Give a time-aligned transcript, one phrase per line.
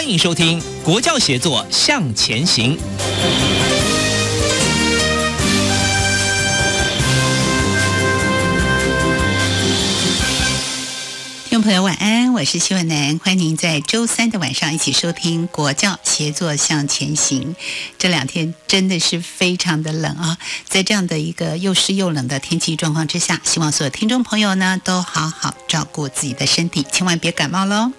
[0.00, 2.74] 欢迎收听《国教协作向前行》。
[11.44, 17.54] 听众朋友，晚安，我是谢文楠，欢迎您在周三的晚上一起收听《国教协作向前行》。
[17.98, 27.92] 这两天真的是非常的冷啊，在这样的一个又湿又冷的天气状况之下，希望所有听众朋友呢都好好照顾自己的身体，千万别感冒喽。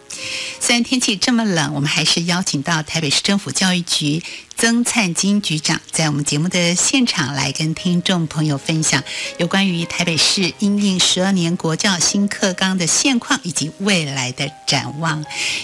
[0.60, 4.22] 虽然天气这么冷，我们还是邀请到台北市政府教育局
[4.58, 9.04] 曾灿金局长在我们节目的现场来跟听众朋友分享
[9.38, 15.24] 有关于台北市因应十二年国教新课纲的现况以及未来的展望。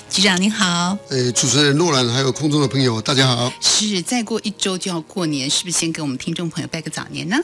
[0.10, 3.54] 局长您好，呃，主持人诺兰还有空中的朋友，大家好。
[3.62, 7.38] 是再过一周就要过年，是不是先给我们听众朋友拜个早年呢？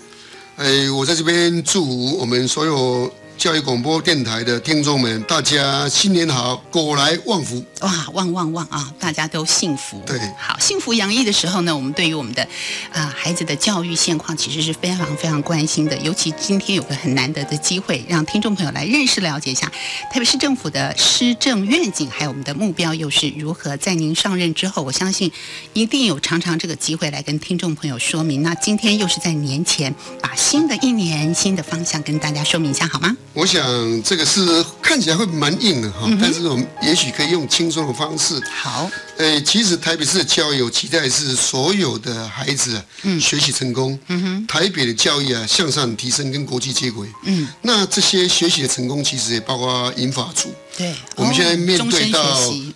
[0.55, 3.13] 哎，我在这边祝我们所有。
[3.43, 8.89] 教育广播电台的听众们，大家新年好，狗来旺福哇，旺旺旺啊！
[8.97, 10.01] 大家都幸福。
[10.05, 12.47] 对，好，幸福洋溢的时候呢，我们对于我们的
[12.93, 15.97] 啊孩子的教育现况，其实是非常非常关心的。
[15.97, 19.69] 尤其今天有个很难得的机会，让听众朋友来认识了解一下
[20.09, 23.75] 台北市政府的施政愿景，还有我们的目标又是如何。
[23.75, 25.29] 在您上任之后，我相信
[25.73, 28.41] 一定有常常这个机会来跟听众朋友说明。
[28.41, 33.17] 那今天又是在年前，把新的一年新的方向跟大家说明一下，好吗？
[33.33, 38.39] 我想这个是看起来会蛮硬的哈，但是我们也许可以用轻松的方式。
[38.61, 42.85] 好，呃，其实台北市的教育有期待是所有的孩子啊，
[43.19, 43.97] 学习成功。
[44.07, 47.07] 嗯哼，台北的教育啊向上提升，跟国际接轨。
[47.23, 50.53] 嗯，那这些学习的成功其实也包括银法组。
[50.77, 52.23] 对，我们现在面对到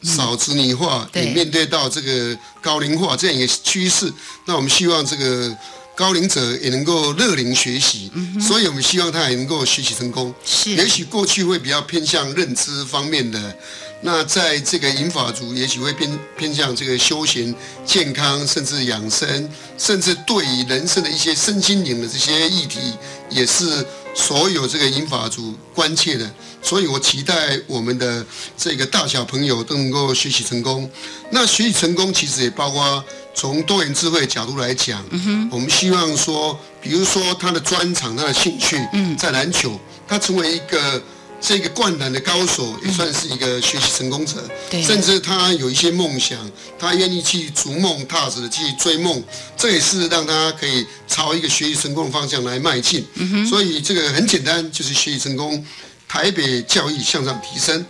[0.02, 4.12] 少子女化，也面对到这个高龄化这样一个趋势，
[4.46, 5.56] 那我们希望这个。
[5.98, 10.32] 高龄者也能够乐龄学习，所以我们希望他也能够学习成功。
[10.46, 13.58] 是，也许过去会比较偏向认知方面的，
[14.02, 17.54] 那在这个引法族，也许会偏偏向这个休闲、
[17.84, 22.94] 健康，甚至养生，甚至对于人生的一些身心灵的这些议题，
[23.32, 26.32] 也是所有这个引法族关切的。
[26.62, 28.24] 所以我期待我们的
[28.56, 30.88] 这个大小朋友都能够学习成功。
[31.32, 33.04] 那学习成功，其实也包括。
[33.38, 35.06] 从多元智慧角度来讲，
[35.52, 41.00] 我们希望说，比如说他的专长、他的兴趣，嗯在篮球，他成为一个
[41.40, 44.44] 这个灌篮的高手，也算是一个学习成功者。
[44.82, 46.36] 甚至他有一些梦想，
[46.80, 49.24] 他愿意去逐梦踏实的去追梦，
[49.56, 53.06] 这也是让他可以朝一个学习成功的方向来迈进。
[53.48, 55.64] 所以这个很简单，就是学习成功，
[56.08, 57.86] 台北教育向上提升。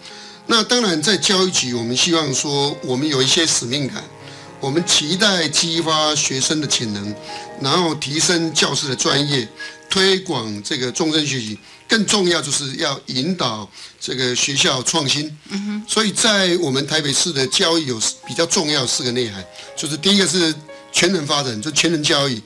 [0.48, 4.04] 那当然在教育局，我们希望说，我们有一些使命感。
[4.60, 7.16] 我们期待激发学生的潜能，
[7.62, 9.48] 然后提升教师的专业，
[9.90, 11.58] 推广这个终身学习。
[11.88, 15.26] 更重要就是要引导这个学校创新。
[15.50, 15.84] 嗯哼。
[15.88, 17.98] 所以在我们台北市的教育有
[18.28, 19.42] 比较重要四个内涵，
[19.76, 20.54] 就是第一个是
[20.92, 22.38] 全人发展，就全人教育；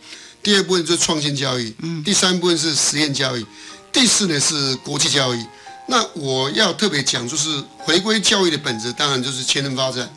[0.44, 2.04] 第二部分就是创新教育；嗯。
[2.04, 3.44] 第三部分是实验教育；
[3.92, 5.44] 第四呢是国际教育。
[5.88, 7.50] 那我要特别讲，就是
[7.80, 10.08] 回归教育的本质，当然就是全人发展。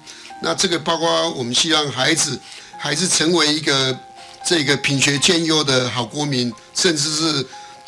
[0.45, 2.39] 那这个包括我们希望孩子
[2.79, 3.99] 还是成为一个
[4.47, 7.47] 这个品学兼优的好国民，甚至是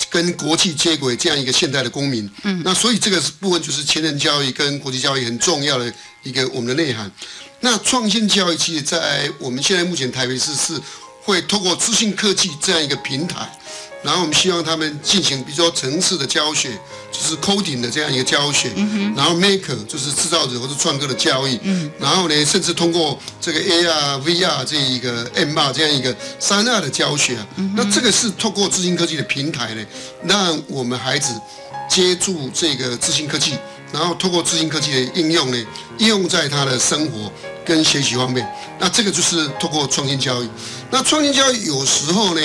[0.08, 2.28] 跟国际接轨这样一个现代的公民。
[2.44, 5.92] 嗯，那所以这个部分就是前人教育跟国际教育很重要的
[6.22, 7.10] 一个我们的内涵。
[7.60, 10.80] 那创新教育其实，在我们现在目前台北市是
[11.22, 13.46] 会透过资讯科技这样一个平台，
[14.02, 16.70] 然后我们希望他们进行，比如说城市的教学，
[17.10, 18.70] 就是 coding 的这样一个教学，
[19.16, 21.58] 然后 maker 就是制造者或者创客的教育，
[21.98, 29.84] 然后呢，甚至通过这个 AR、VR 这一个 MR 这样一个三 R 的教学啊，那这个是透过资讯科技的平台呢，
[30.24, 31.32] 让我们孩子
[31.88, 33.54] 接触这个资讯科技，
[33.92, 35.66] 然后透过资讯科技的应用呢，
[35.98, 37.32] 应用在他的生活
[37.64, 38.46] 跟学习方面，
[38.78, 40.48] 那这个就是透过创新教育。
[40.90, 42.40] 那创新教育有时候呢，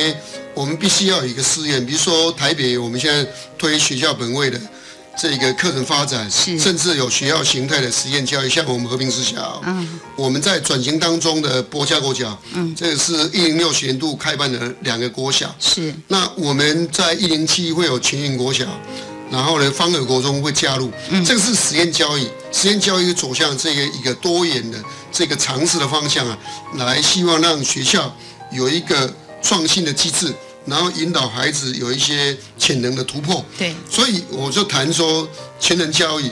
[0.53, 4.59] 我们必须要有一个试验，比如说台北我们现在推学校本位的
[5.17, 6.57] 这个课程发展，是。
[6.59, 15.93] 甚至有学校形态的实验教育，像我们和平实小，嗯，我们在转型当中的博家国小，嗯，这个是一零六学年度开办的两个国小，是。
[16.07, 18.65] 那我们在一零七会有全营国小，
[19.31, 20.91] 然后呢，方尔国中会加入，
[21.25, 24.77] 这个是实验教育，实验教育走向这个一个多元的
[25.11, 26.37] 这个尝试的方向啊，
[26.75, 28.13] 来希望让学校
[28.51, 30.33] 有一个创新的机制，
[30.65, 33.43] 然后引导孩子有一些潜能的突破。
[33.57, 35.27] 对，所以我就谈说
[35.59, 36.31] 全能教育、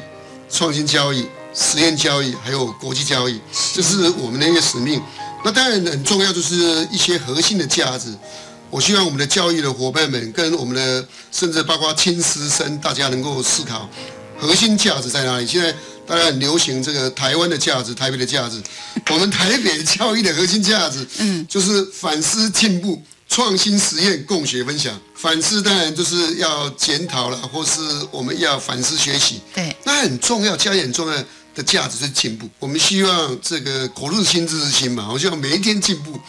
[0.49, 3.39] 创新教育、实验教育，还有国际教育，
[3.73, 5.01] 这是我们的一个使命。
[5.43, 8.13] 那当然很重要，就是一些核心的价值。
[8.69, 13.89] 我希望我们的教育的伙伴们，跟我们的甚至包括亲师生，大家能够思考
[14.37, 15.47] 核心价值在哪里。
[15.47, 15.73] 现在
[16.09, 18.59] 大家很流行这个台湾的价值、台北的价值。
[19.11, 24.99] 我们台北教育的核心价值，嗯，就是反思进步、创新实验、共学分享。
[25.13, 27.79] 反思当然就是要检讨了，或是
[28.09, 29.39] 我们要反思学习。
[29.53, 31.23] 对，那很重要，教育很重要
[31.53, 32.49] 的价值是进步。
[32.57, 36.19] 我们希望这个国日新，日日新嘛，我希望每一天进步，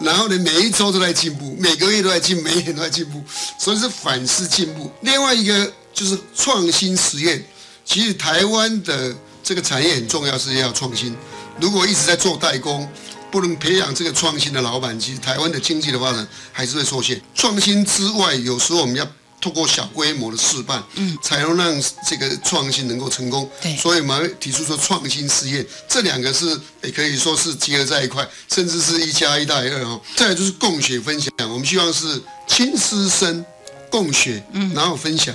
[0.00, 3.22] 然后呢，每一周都在进步，每个月都在进步，每一年都在进步，
[3.58, 4.90] 所以是反思进步。
[5.02, 7.44] 另外一个就是创新实验，
[7.86, 11.16] 其实台湾的这个产业很重要，是要创新。
[11.60, 12.86] 如果一直在做代工，
[13.30, 17.20] 不能培养这个创新的老板，其实台湾的经济的发展还是会受限。
[17.34, 19.06] 创新之外，有时候我们要
[19.40, 23.48] 透过小规模的示范，嗯，才能让这个创新能够成功。
[23.62, 30.00] 对所以我们会提出说创新实验，这两个是也可以说是结合在一块，甚至是一加一大于二哦。
[30.16, 33.44] 再来就是共学分享，我们希望是亲师生
[33.90, 35.34] 共学，嗯，然后分享。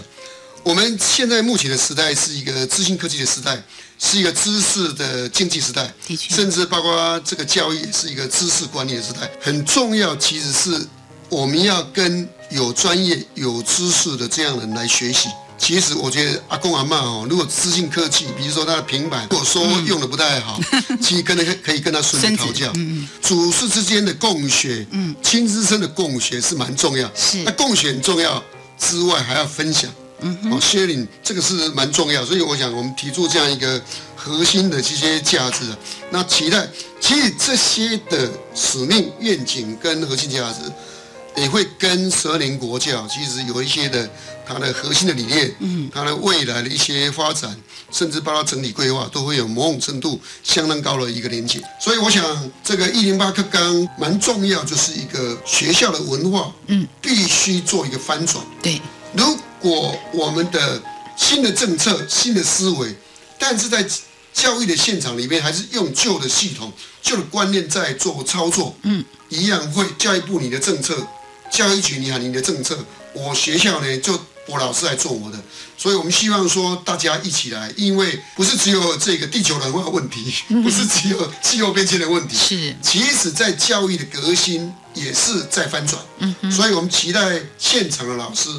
[0.64, 3.62] 我们现在目前的时代是一个资讯科技的时代，
[4.00, 5.92] 是一个知识的经济时代，
[6.30, 9.30] 甚至包括这个教育也是一个知识管理的时代。
[9.42, 10.88] 很重要，其实是
[11.30, 15.30] 我们要跟有专业、有知识的这样的人来学习。
[15.58, 20.60] 其实我觉得阿公阿嬷哦，如果资讯科技，比如说他的平板，如果说用的不太好，
[21.00, 22.72] 其实跟他可以跟他孙子孙子讨教。
[22.76, 27.10] 嗯祖师之间的共学，嗯，亲师生的共学是蛮重要。
[27.16, 28.44] 是那共学很重要
[28.80, 29.92] 之外，还要分享。
[30.22, 33.82] 嗯哦，sharing 这个是蛮重要，所以我想我们提出这样一个
[34.16, 35.70] 核心的这些价值。
[35.70, 35.78] 啊，
[36.12, 36.68] 那期待
[37.00, 40.72] 其实这些的使命愿景跟核心价值，
[41.42, 44.10] 也会跟十二年国教其实有一些的
[44.46, 47.56] 它的核心的理念，嗯，它的未来的一些发展，
[47.92, 51.62] 甚至包括整体规划，都会有某种程度相当高的一个连接。
[51.80, 58.44] 所以我想这个一零八课纲蛮重要，就是一个学校的文化，嗯，必须做一个翻转。
[58.62, 58.80] 对，
[59.14, 60.82] 如果我们的
[61.16, 62.96] 新的政策、新的思维，
[63.38, 63.86] 但是在
[64.34, 66.72] 教育的现场里面，还是用旧的系统、
[67.02, 70.96] 旧的观念在做操作，嗯，一样会教育部你的政策，
[71.52, 72.78] 教育局你喊你的政策，
[73.14, 74.18] 我学校呢就
[74.48, 75.38] 我老师来做我的，
[75.78, 82.76] 所以我们希望说大家一起来，因为不是只有这个地球暖化问题，不是只有气候变迁的问题，是。
[82.82, 88.50] 其实在教育的革新也是在翻转，嗯，所以我们期待现场的老师，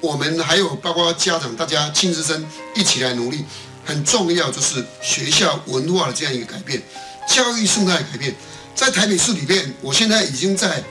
[0.00, 3.44] 我们还有包括家长，大家亲师生一起来努力。
[3.84, 6.82] 很重要就是学校文化的这样一个改变，
[7.28, 8.34] 教育生态的改变。
[8.74, 10.82] 在台北市里面，我现在已经在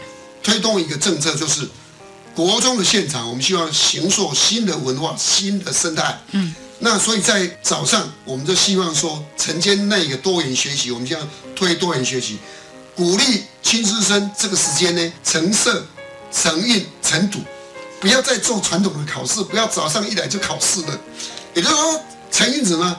[0.41, 1.67] 推动一个政策，就是
[2.33, 6.17] 国中的现场，我们希望形塑新的文化、新的生态。
[6.31, 12.37] 嗯，那所以在早上，我们就希望说承接那个多元学习，我们希望推多元学习，
[12.95, 15.85] 鼓励亲师生这个时间呢，成色、
[16.31, 17.39] 成韵、成读，
[18.05, 20.99] 不要再做传统的考试，不要早上一来就考试了。
[21.55, 21.99] 也就是说，
[22.31, 22.95] 成韵什么？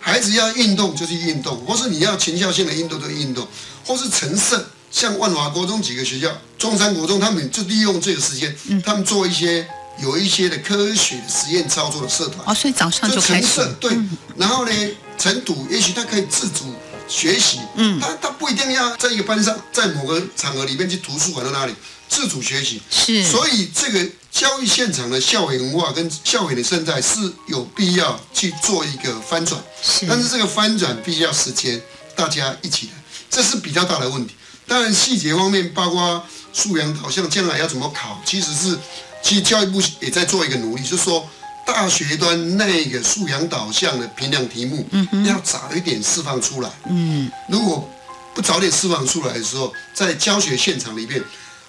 [0.00, 3.46] 孩子要运动就去运动，或是你要全校性的运动就运动，
[3.84, 4.66] 或是成色。
[4.90, 9.68] 像万华国中几个学校，中山国中，他们就利用这个时间，他们做一些
[10.00, 12.42] 有一些的科学实验操作的社团。
[12.46, 13.94] 哦，所以早上就开始对，
[14.38, 14.72] 然后呢，
[15.18, 16.74] 晨读，也许他可以自主
[17.06, 21.74] 学习，嗯，他他不一定要在一个班上，在某个场合里面去图书馆在那里
[22.08, 30.06] 自主学习，是，所以这个教育现场的校园文化跟校园的生态是有必要去做一个翻转，是。
[30.06, 31.80] 但是这个翻转必须要时间，
[32.14, 32.92] 大家一起来，
[33.30, 34.34] 这是比较大的问题。
[34.66, 38.78] 当然细节方面，包括素养导向，将来要怎么考，其实是
[39.22, 41.28] 其实教育部也在做一个努力，就是说
[41.66, 46.70] 大学端那个素养导向的评量题目，嗯要早一点释放出来。
[46.88, 47.88] 嗯，如果
[48.34, 51.22] 不早点释放出来的时候，在教学现场里面，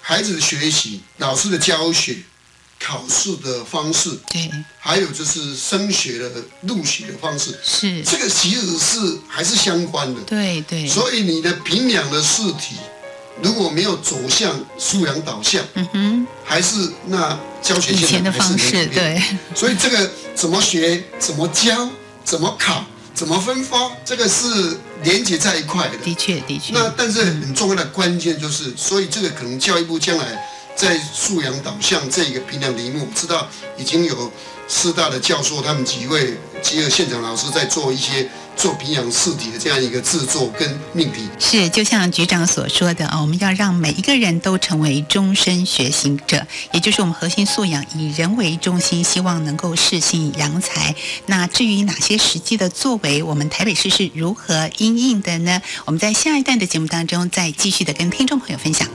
[0.08, 2.16] 孩子的学习、老师的教学、
[2.80, 10.22] 考试的方式，对，还有就是升学的入学的方式，是，这个其实是还是相关的。
[10.22, 12.76] 对对，所以你的评量的试题
[13.42, 18.86] 如果没有走向素养导向，嗯哼，还是那教学以前的方式。
[18.86, 19.22] 对，
[19.54, 21.86] 所以这个怎么学、怎么教、
[22.24, 22.82] 怎么考、
[23.18, 25.96] 怎么分发，这个是连接在一块的。
[25.98, 34.32] 的确的确，那但是很重要的关键就是，所以这个可能教育部将来在素养导向这个评量题目，我知道已经有
[34.68, 41.28] 师大的教授他们几位几个现场老师在做一些做评养试题的这样一个制作跟命题。
[41.38, 50.94] 是，就像局长所说的啊，我们要让每一个人都成为终身学习者，也就是我们核心素养以人为中心，希望能够适性扬才。
[51.26, 55.62] 那至于哪些实际的作为，我们台北市是如何应应的呢？
[55.84, 58.88] 我们在下一段的节目当中再继续的跟听众朋友分享。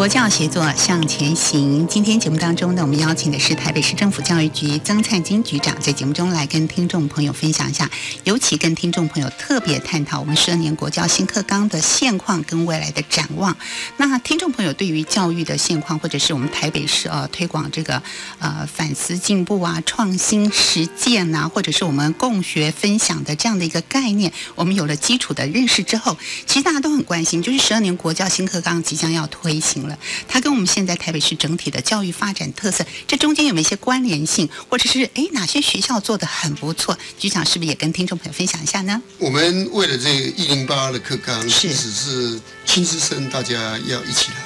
[0.00, 1.86] 国教协作向前行。
[1.86, 7.90] 今天节目当中呢，我们邀请的是台北市政府教育局曾灿金局长，在节目中来跟听众朋友分享一下，
[8.24, 13.54] 尤其跟听众朋友特别探讨我们十二年国教新课纲的现况跟未来的展望。
[13.98, 18.02] 那听众朋友对于教育的现况，或者是我们台北市呃推广这个
[18.38, 26.16] 呃反思进步啊、创新实践呐、或者是我们共学分享的这样的一个概念，我们有了基础的认识之后，
[26.46, 29.98] 其实大家都很关心，就是十二年国教新课纲即将要推行了。
[30.26, 36.96] 它跟我们现在台北市整体的教育发展特色，这中间有没有一些关联性，或者是诶哪些学校做的很不错？
[37.18, 39.02] 局长是不是也跟听众朋友分享一下呢？
[39.18, 44.36] 我们为了这个一零八的课纲，是其实是亲师生，大家要一起来。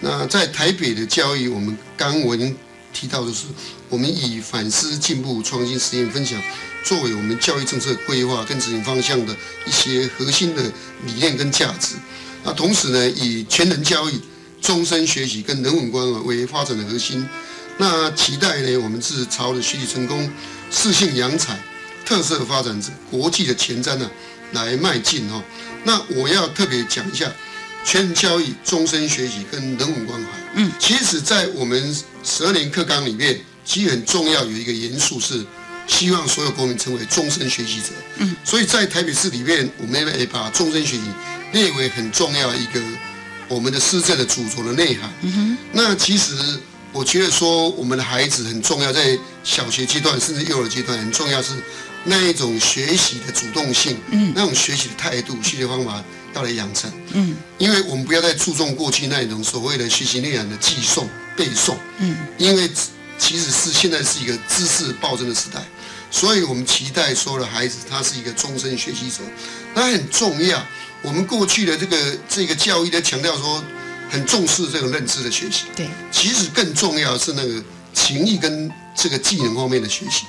[0.00, 2.56] 那在台北的教育，我们刚刚我已经
[2.92, 3.44] 提到，的是
[3.90, 6.40] 我们以反思、进步、创新、实验、分享
[6.82, 9.36] 作为我们教育政策规划跟执行方向的
[9.66, 10.62] 一些核心的
[11.04, 11.96] 理念跟价值。
[12.42, 14.18] 那同时呢，以全人教育、
[14.60, 17.26] 终身学习跟人文关怀为发展的核心。
[17.78, 20.30] 那期待呢，我们是朝着学习成功、
[20.70, 21.58] 适性扬才、
[22.04, 24.10] 特色发展者、国际的前瞻呢、
[24.52, 25.42] 来迈进哦。
[25.84, 27.32] 那我要特别讲一下
[27.84, 30.28] 全人教育、终身学习跟人文关怀。
[30.56, 35.42] 嗯，其实，在我们十二年课纲里面，其实很重要有一个元素是
[35.86, 37.88] 希望所有国民成为终身学习者。
[38.16, 41.02] 嗯，所以在台北市里面，我们也把终身学习
[41.52, 42.80] 列为很重要一个
[43.50, 45.12] 我们的施政的主轴的内涵。
[45.72, 46.32] 那其实
[46.92, 51.52] 我觉得说，我们的孩子很重要，在小学阶段甚至幼儿阶段很重要是
[52.04, 56.02] 那一种学习的主动性，嗯那种学习的态度、学习方法
[56.34, 56.90] 要来养成。
[57.12, 62.70] 嗯因为我们不要再注重过去那一种所谓的学习内涵的记诵、背诵，嗯因为
[63.18, 65.60] 其实是现在是一个知识暴增的时代，
[66.10, 69.18] 所以我们期待所有的孩子他是一个终身学习者，
[69.74, 70.64] 那很重要。
[71.02, 73.62] 我们过去的这个这个教育的强调说
[74.10, 77.62] 很重视这种认知的学习，对，其实更重要的是那个
[77.94, 80.24] 情谊跟这个技能方面的学习。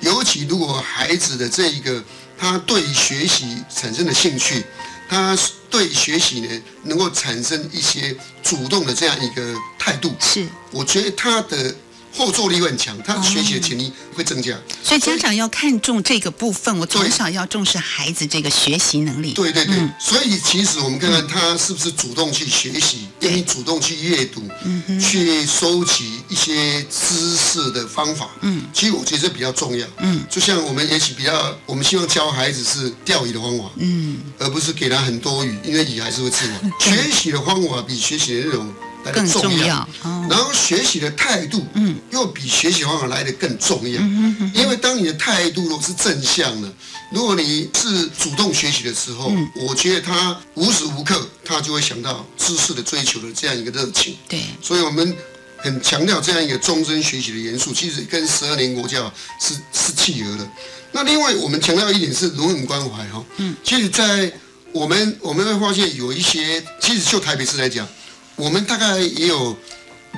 [0.00, 2.02] 尤其如果孩子的这一个
[2.38, 4.64] 他对学习产生的兴趣，
[5.08, 5.36] 他
[5.70, 11.74] 对学习呢能够产生一些主动的这样一个态度，是，我觉得他的
[12.16, 14.56] 后坐力会很强，他学习的潜力会增加。
[14.82, 19.32] 所以家长要看重这个部分，我从对小要重视孩子这个学习能力。
[19.32, 28.30] 对对对，嗯所以其实我们看看他是不是主动去学习，愿意主动去阅读，嗯去收集一些知识的方法。
[28.42, 29.86] 嗯，其实我觉得这比较重要。
[29.98, 36.72] 嗯，就像我们也许比较，我们希望教孩子是钓鱼的方法，嗯，而不是给他很多鱼，因为鱼还是会吃完。
[36.80, 38.72] 学习的方法比学习的内容
[39.04, 39.88] 来的更重重要。
[40.02, 40.26] 哦。
[40.28, 44.00] 然后学习的态度，嗯，又比学习方法来的更重要。
[44.54, 46.72] 因为当你的态度如果是正向的，
[47.12, 49.48] 如果你是主动学习的时候，嗯。
[49.66, 54.16] 我觉得他无时无刻他就会想到知识的追求的这样一个热情。
[54.28, 55.16] 对，所以我们
[55.58, 60.48] 很强调这样一个终身学习的元素，其实跟十二年国教是是契合的。
[60.92, 64.32] 那另外我们强调一点是人文关怀哈，嗯，其实，在
[64.70, 67.86] 我们我们会发现有一些，其实就台北市来讲，
[68.36, 69.56] 我们大概也有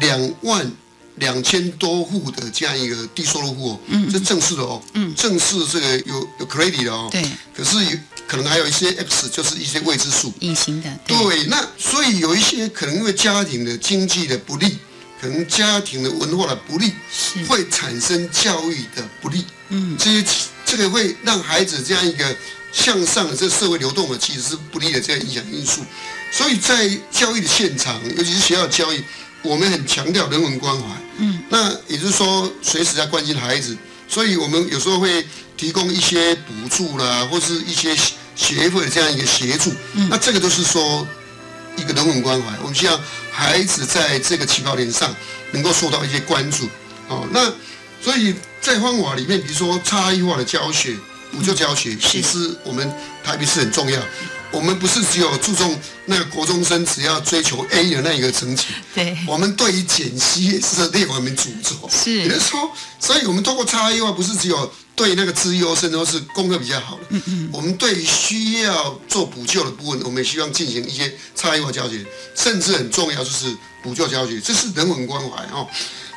[0.00, 0.72] 两万
[1.16, 4.12] 两千多户的这样一个低收入户哦，嗯。
[4.12, 5.14] 这正式的哦，嗯。
[5.14, 7.90] 正式这个有有 credit 的哦，对，可是有
[8.26, 14.78] 可能还有一些 X，就是一些未知数，隐形的，对，那所以有一些可能因为家庭的经济的不利，
[15.20, 19.44] 可能家庭的文化的不利，是，会产生教育的不利。
[19.68, 20.24] 嗯，这些
[20.64, 22.36] 这个会让孩子这样一个
[22.72, 25.82] 向上的这社会流动的，其实是不利的这样影响因素。
[26.30, 29.02] 所以在教育的现场，尤其是学校教育，
[29.42, 30.84] 我们很强调人文关怀。
[31.18, 33.76] 嗯，那也就是说，随时在关心孩子，
[34.08, 37.96] 所以我们有时候会提供一些补助啦，或是一些
[38.34, 39.72] 协会的这样一个协助。
[39.94, 41.06] 嗯那这个都是说
[41.76, 42.52] 一个人文关怀。
[42.60, 45.14] 我们希望孩子在这个起跑点上
[45.52, 46.68] 能够受到一些关注。
[47.08, 47.50] 哦，那
[48.02, 50.94] 所以在方法里面，比如说差异化的教学、
[51.32, 52.92] 补救教学，其实我们
[53.24, 53.98] 台北市很重要。
[54.52, 61.88] 我们不是只有注重那个国中生只要追求 A 的那一个成绩，对，我们对于减息也是列为我们主轴。
[61.90, 75.68] 是也就是说，所以我们通过差异化，不是只有对那个资优生都是功课比较好的，嗯嗯，我们对于需要做补救的部分，我们也希望进行一些差异化教学，甚至很重要就是补救教学，这是人文关怀哦。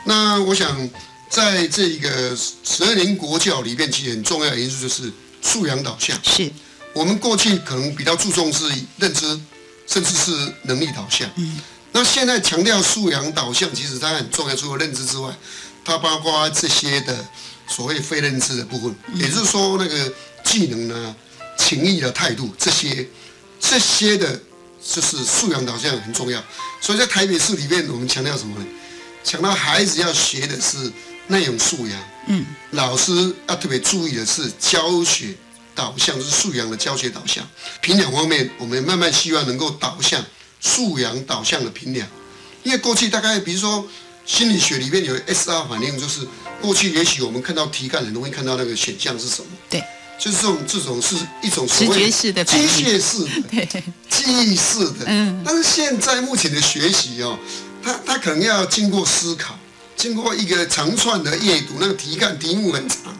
[0.05, 0.89] 那我想，
[1.29, 6.17] 在这个十二年国教里面，其实很重要的因素就是素养导向。
[6.23, 6.49] 是，
[6.99, 8.65] 我们过去可能比较注重是
[8.97, 9.39] 认知，
[9.87, 11.29] 甚至是能力导向。
[11.37, 11.57] 嗯，
[11.93, 14.53] 那现在强调素养导向，其实它很重要。
[14.53, 15.33] 除了认知之外，
[15.85, 17.25] 它包括这些的
[17.69, 20.13] 所谓非认知的部分，也就是说那个
[20.43, 21.15] 技能呢、
[21.57, 23.07] 情谊的态度这些，
[23.61, 24.37] 这些的，
[24.83, 26.43] 就是素养导向很重要。
[26.81, 28.65] 所以在台北市里面，我们强调什么呢？
[29.23, 30.91] 强调孩子要学的是
[31.27, 31.97] 内容素养。
[32.27, 35.33] 嗯，老师要特别注意的是教学
[35.75, 37.47] 导向，是素养的教学导向。
[37.81, 40.23] 评量方面，我们慢慢希望能够导向
[40.59, 42.07] 素养导向的评量，
[42.63, 43.87] 因为过去大概比如说
[44.25, 46.27] 心理学里面有 SR 反应，就是
[46.61, 49.83] 过去也许我们看到题干很容易看到那个选项是什么，对，
[50.19, 53.41] 就是这种这种是一种所谓直觉式的机械式的。
[53.65, 55.41] 对，记忆式的，嗯。
[55.45, 57.39] 但是现在目前的学习哦，
[57.81, 59.57] 他他可能要经过思考，
[59.95, 63.17] 经过一个长串的阅读，那个题干题目很长，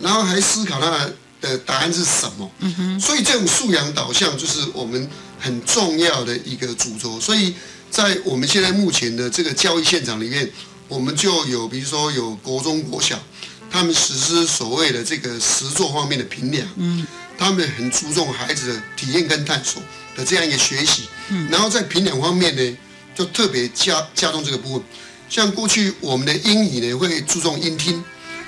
[0.00, 1.16] 然后还思考它的
[1.58, 2.50] 答案是什么。
[2.60, 7.20] 嗯哼，所以这种素养导向就是我们很重要的一个主轴。
[7.20, 7.54] 所以
[7.90, 10.50] 在我们现在目前的这个教育现场里面，
[10.88, 13.18] 我们就有比如说有国中、国小，
[13.70, 16.66] 他们实施所谓的这个实作方面的评量。
[16.76, 17.06] 嗯。
[17.38, 19.82] 他们很注重孩子的体验跟探索
[20.14, 22.76] 的这样一个学习，嗯，然后在评量方面呢，
[23.16, 24.82] 就特别加加重这个部分。
[25.28, 28.04] 像过去我们的英语呢会注重音听，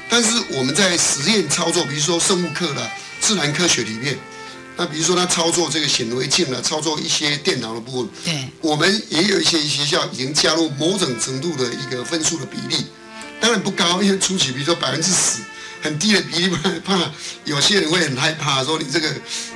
[0.08, 2.90] 但是我们在实验操作，比如说生物课啦、
[3.20, 4.16] 自然科学里面，
[4.76, 12.84] 那比如说他操作这个显微镜啦，操作一些电脑的部分，对，我们也有一些学校已经加入某种程度的一个分数的比例，
[13.40, 15.40] 当然不高，因为初期比如说百分之十，
[15.80, 17.10] 很低的比例，怕怕
[17.44, 19.12] 有些人会很害怕，说你这个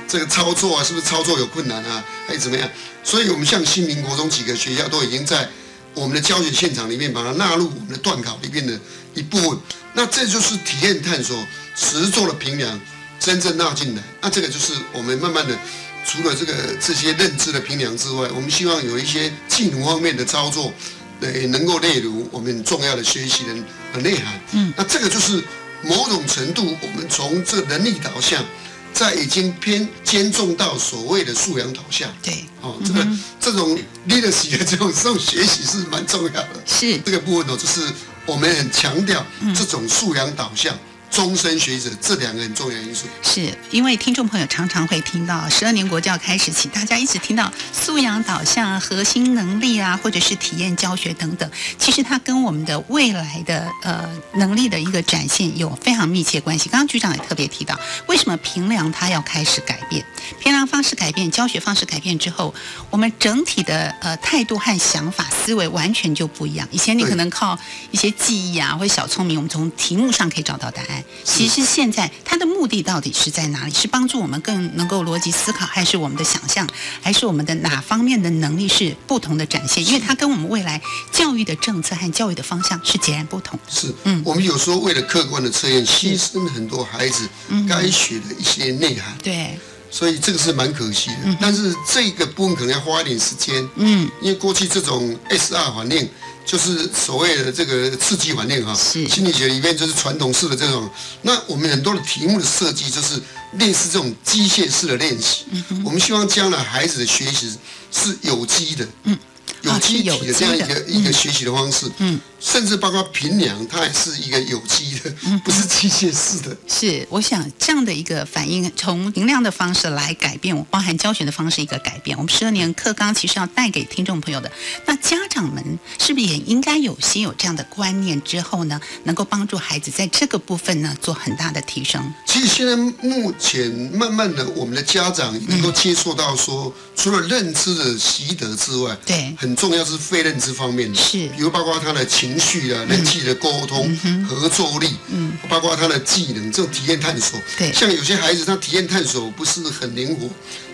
[0.07, 2.69] 这个操作啊，是不是操作有困难啊，还是怎么样？
[3.03, 5.47] 所以我们像新民国中几个学校都已经在
[5.93, 8.79] 我们的教学现场里面把它纳入我们的段考里面的
[9.13, 9.59] 一部分。
[9.93, 12.79] 那这就是体验探索、实作的平量
[13.19, 14.03] 真正纳进来。
[14.21, 15.57] 那这个就是我们慢慢的。
[16.05, 20.73] 除了这个这些认知的平量之外，我们希望有一些技能方面的操作，
[21.19, 23.53] 呃，能够列入我们很重要的学习的
[23.93, 24.41] 的内涵。
[24.53, 25.43] 嗯，那这个就是
[25.83, 28.43] 某种程度，我们从这个能力导向，
[28.91, 32.09] 在已经偏兼重到所谓的素养导向。
[32.23, 33.07] 对，哦，这个、
[33.39, 36.49] 这种 leadership 的这种 这种学习是蛮重要的。
[36.65, 37.81] 是，这个部分呢，就是
[38.29, 40.71] 我们很强调这种素养导向、
[41.11, 43.07] 终身学者，这两个很重要因素。
[43.21, 51.49] 是因为听众朋友常常会听到十二年国教开始起，大家一直听到素养导向、核心能力啊，或者是体验教学等等。
[51.77, 56.69] 其实它跟我们的未来的呃能力的一个展现有非常密切关系。
[56.69, 60.05] 刚刚局长也特别提到，为什么平量它要开始改变？
[60.39, 62.53] 平量方式改变，教学方式改变之后，
[62.91, 66.67] 我们整体的呃态度和想法、思维完全就不一样。
[66.71, 67.57] 以前你可能靠
[67.91, 70.98] 一些记忆啊，或者小聪明，我们从题目上可以找到答案。
[71.23, 73.73] 其实现在它的目的到底是在哪里？
[73.73, 76.67] 是帮助我们更能够逻辑思考，还是我们的想象，
[77.01, 79.85] 还是我们的哪方面的能力是不同的展现？
[79.85, 80.81] 因为它跟我们未来
[81.11, 83.71] 教育的政策和教育的方向是截然不同的。
[83.71, 87.29] 是，嗯，我们有时候为了客观的测验，牺牲了很多孩子
[87.67, 89.17] 该学的一些内涵。
[89.23, 89.57] 对。
[89.91, 96.07] 所以这个是蛮可惜的，但是这个部分可能要花一点时间，嗯，因为过去这种 S R 环境
[96.49, 100.89] 就是所谓的这个刺激环境哈，心理学里面就是传统式的这种，
[101.21, 103.21] 那我们很多的题目的设计就是
[103.59, 105.45] 类似这种机械式的练习，
[105.85, 107.55] 我们希望将来孩子的学习
[107.91, 109.15] 是有机的，嗯。
[109.61, 115.11] 有机体的这样一个一个学习的方式，嗯，甚至包括平凉，它也是一个有机的，
[115.43, 116.55] 不是机械式的。
[116.67, 122.17] 是，我想这样的一个反应，从平量的方式来改变，包含教学的方式一个改变。
[122.17, 124.51] 我们十二年课纲其实要带给听众朋友的，
[124.85, 125.63] 那家长们
[125.99, 132.13] 是不是也应该有先有这样的观念之后呢，能够帮助孩子在这个部分呢做很大的提升？
[132.25, 139.55] 其实现在目前慢慢的，我们的家长能够接受到说，除了认知的习得之外，对，很。
[139.59, 143.93] 重要是非认知方面的，是，比如包括他的情绪啊、人际的沟通、
[144.25, 150.29] 合作力，嗯，包括他的技能，这种体验探索，对，像有些孩子他体验探索不是很灵活，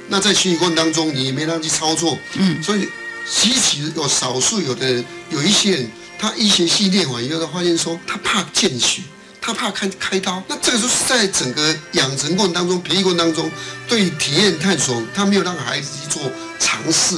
[0.10, 2.88] 那在学习过程当中你也没让他去操作，嗯，所以
[3.28, 9.02] 其实有少数有的有一些人，他一学系练完以后，他发现说他怕见血。
[9.42, 13.50] 他怕开开刀，那这个就是在整个养成过程当中、培育过程当中，
[13.88, 17.16] 对体验探索，他没有让孩子去做尝试。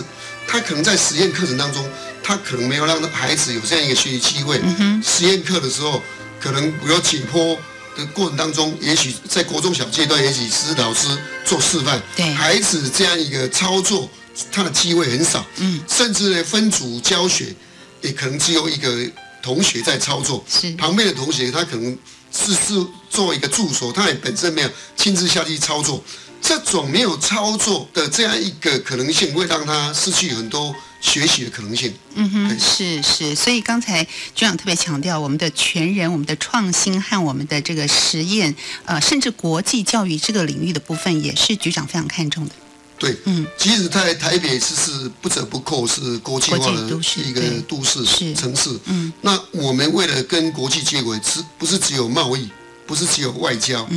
[0.48, 1.86] 他可能在实验课程当中，
[2.24, 4.62] 他可能没有让孩子有这样一个学习机会。
[5.04, 6.02] 实验课的时候，
[6.40, 7.58] 可能比如解剖
[7.98, 11.08] 的过程当中，也许在国中小阶段，也许是老师
[11.46, 12.02] 做示范，
[12.36, 14.10] 孩子这样一个操作，
[14.52, 15.46] 他的机会很少。
[15.58, 17.54] 嗯，甚至呢，分组教学，
[18.02, 18.96] 也可能只有一个
[19.42, 21.98] 同学在操作，是旁边的同学他可能
[22.32, 26.04] 是是做一个助手，他也本身没有亲自下去操作。
[26.48, 31.94] 这种没有操作的这样一个可能性，会让他失去很多学习的可能性。
[32.16, 34.02] 嗯哼，是是，所以刚才
[34.34, 38.56] 局长特别强调，我们的全人、我们的创新和我们的这个实验，
[38.86, 42.52] 呃，甚至国际教育这个领域的部分，也是局长非常看重的。
[42.98, 46.88] 对，嗯，即使在台北市是不折不扣是国际化的
[47.26, 52.48] 一个都市城市，嗯，那我们为了跟国际接轨，只不是只有贸易？
[52.88, 53.88] 不是只有外交，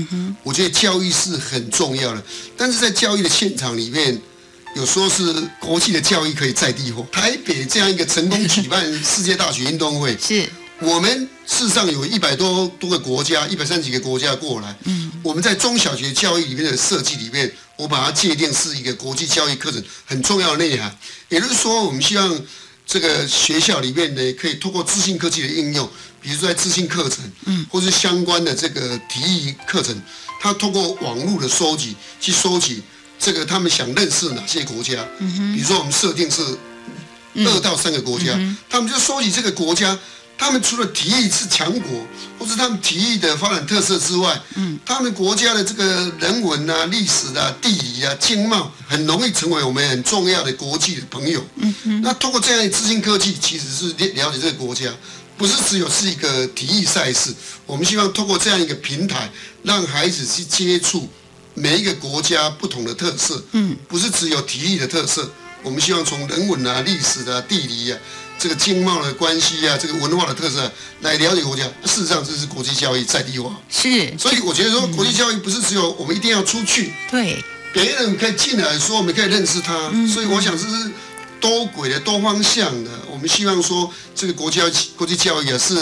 [0.43, 2.23] 我觉得教育是很重要的。
[2.57, 4.21] 但是在教育的现场里面，
[4.75, 7.05] 有说是国际的教育可以在地化。
[7.13, 10.47] 台北这样一个成功举办世界大学运动会，是
[10.81, 14.77] 我们事实上有一百多多个国家，一百三十几个国家过来。
[14.85, 20.97] 嗯，我们在中小学教育里面的设计里面，我把它界定是一个国际教育课程很重要的内涵。
[21.29, 22.41] 也就是说，我们希望
[22.91, 25.89] 这个学校里面呢，可以通过资讯科技的应用。
[26.21, 29.95] 比如说在资讯课程，嗯，或是相关的这个体育课程，
[30.41, 32.83] 他通过网络的收集去收集
[33.17, 36.43] 这个他们想认识哪些国家，嗯哼，比如说我们设定是
[37.37, 38.37] 二到三个国家，
[38.69, 39.97] 他们就收集这个国家，
[40.41, 42.07] 他们除了体育是强国，
[42.39, 54.91] 或是他们体育的发展特色之外，嗯，他们国家的这个人文啊、历史啊、地理啊、经贸，很容易成为我们很重要的国际的朋友，嗯哼，那通过这样的资讯科技，其实是了解这个国家。
[55.37, 57.35] 不是只有是一个体育赛事，
[57.67, 59.31] 我们希望通过这样一个平台，
[59.63, 61.09] 让孩子去接触
[61.55, 63.43] 每一个国家不同的特色。
[63.53, 65.31] 嗯，不是只有体育的特色，
[65.63, 67.99] 我们希望从人文啊、历史啊、地理啊、
[68.41, 70.73] 这个经贸的关系啊、这个文化的特色
[71.03, 71.65] 来了解国家。
[71.85, 73.55] 事实上，这是国际教育在地化。
[73.69, 79.91] 是，所以我觉得说，国际教育不是只有我们一定要出去，对，别人可以进来说，我们可以认识他。
[80.13, 80.91] 所以我想这是。
[81.41, 84.63] 多轨的、多方向的，我们希望说，这个国家
[84.95, 85.75] 国际教育也，是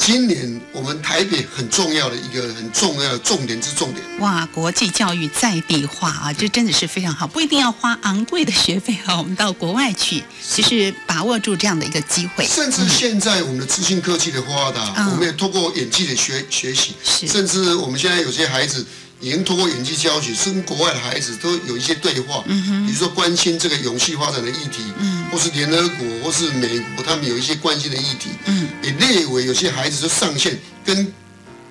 [0.00, 4.02] 今年我们台北很重要的一个很重要的重点之重点。
[4.20, 12.46] 哇，国际教育在地化啊，这真的是非常好，不一定要花昂贵的学费啊，我们到国外去，其实把握住这样的一个机会。
[12.46, 16.94] 甚至现在我们的资讯科技的发达，我们也通过演技的学学习，
[17.26, 18.86] 甚至我们现在有些孩子。
[19.22, 24.82] 已经通过演技教学，跟国外的孩子都有一些对话，嗯比如说关心这个永续发展的议题，
[25.30, 28.68] 或是联合国，或是美国，他们有一些关心的议题，嗯。
[28.82, 31.12] 也列为有些孩子就上线跟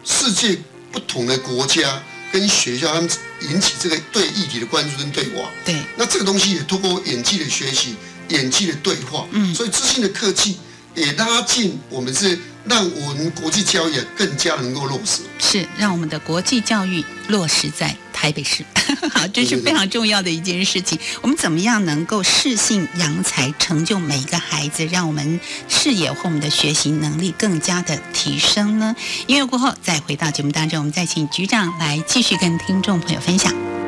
[0.05, 0.57] 世界
[0.91, 3.09] 不同的国家跟学校，他们
[3.41, 5.49] 引起这个对议题的关注跟对话。
[5.65, 7.95] 对，那这个东西也通过演技的学习、
[8.29, 9.53] 演技的对话，嗯。
[9.53, 10.57] 所以知性的科技
[10.95, 15.21] 也拉近我们是让我们国际交易啊更加能够落实。
[15.39, 18.63] 是让我们的国际教育落实在台北市，
[19.13, 20.99] 好，这是非常重要的一件事情。
[21.21, 28.95] 我们怎么样能够适性扬才，成就每一个孩子，让我们视野和我们的学习能力更加的提升呢？
[29.27, 33.78] 音乐过后，再回到节目当中，我们再请局长来继续跟听众朋友分享。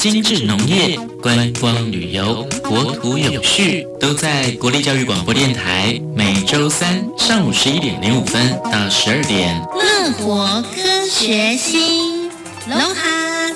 [0.00, 9.54] 精致农业、观光旅游、国土有序，都在国立教育广播电台每周三上午十一点零五分到十二点。
[9.74, 12.30] 乐活科学心，
[12.66, 13.52] 龙哈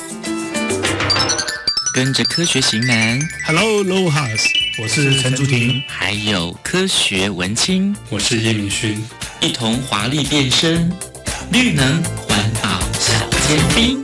[1.95, 4.45] 跟着科学型男，Hello, Lohas，
[4.83, 9.03] 我是陈竹婷，还有科学文青，我是叶明勋。
[9.41, 10.93] 一同华丽变身，
[11.51, 12.69] 绿能环保
[13.01, 13.15] 小
[13.49, 14.04] 尖兵。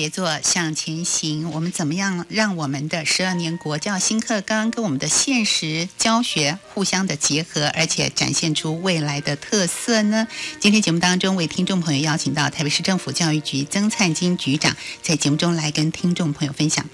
[0.00, 10.26] 协作向前行，我们怎么样让我们的十二年国教新课纲跟我们的现实教学互相的结合，而且展现出未来的特色呢？
[10.58, 16.86] 今天节目当中为听众朋友邀请到台北市政府教育局曾灿金局长，在节目中来跟听众朋友分享。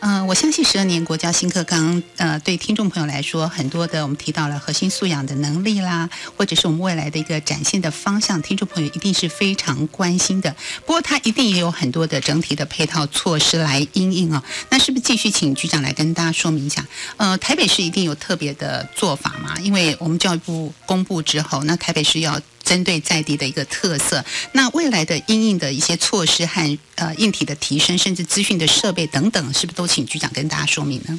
[0.00, 10.56] 嗯、我相信十二年国教新课纲，呃，对听众朋友来说，很多的我们提到了核心素养的能力啦，或者是我们未来的一个展现的方向，听众朋友一定是非常关心的。
[10.84, 14.42] 不过，它一定也有很多的整体的配套措施来应应啊。
[14.70, 16.86] 那是不是继续请局长来跟大家说明一下？
[17.16, 19.58] 呃，台北市一定有特别的做法嘛？
[19.60, 31.18] 因为我们教育部公布之后，那台北市要针对在地的一个特色，那未来的应应的一些措施和呃硬体的提升，甚至资讯的设备等等，是不是都请局长跟大家说明呢？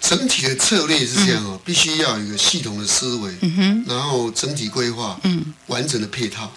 [0.00, 6.52] 整体的策略是这样哦，必须要有一个系统的思维，嗯哼，然后整体规划，嗯，完整的配套。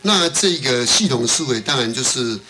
[0.00, 2.40] 那这个系统思维当然就是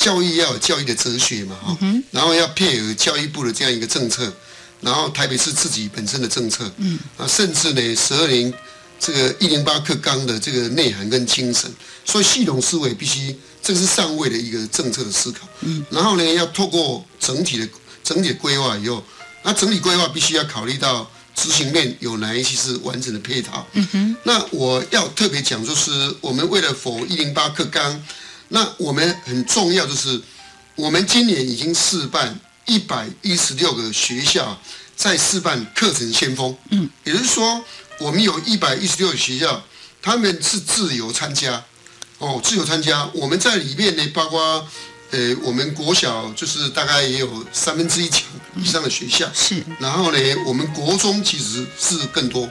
[0.00, 4.32] 教育要有教育的哲学嘛，哈、嗯，然后要配合教育部的这样一个政策，
[4.80, 8.50] 然后台北市自己本身的政策，嗯，啊，甚至呢十二年
[8.98, 11.70] 这个一零八课纲的这个内涵跟精神，
[12.06, 17.68] 所以系统思维必须这个是上位的一个政策的思考，嗯，然后呢要透过整体的
[18.02, 19.04] 整体的规划以后，
[19.42, 28.02] 那整体规划必须要考虑到执行面有哪一些是完整的配套，嗯哼，那我要特别讲就是我们为了否一零八课纲，
[28.50, 30.20] 那我们很重要就是
[30.76, 34.60] 我们今年已经试办一百一十六个学校
[34.94, 37.64] 在试办课程先锋，嗯，也就是说。
[38.00, 39.62] 我们有一百一十六个学校，
[40.00, 41.62] 他们是自由参加，
[42.16, 43.06] 哦，自由参加。
[43.12, 44.66] 我们在里面呢，包括，
[45.10, 48.22] 呃，我们国小就是大概也有三分之一强
[48.56, 49.62] 以上的学校，是。
[49.78, 52.50] 然后呢，我们国中其实是更多，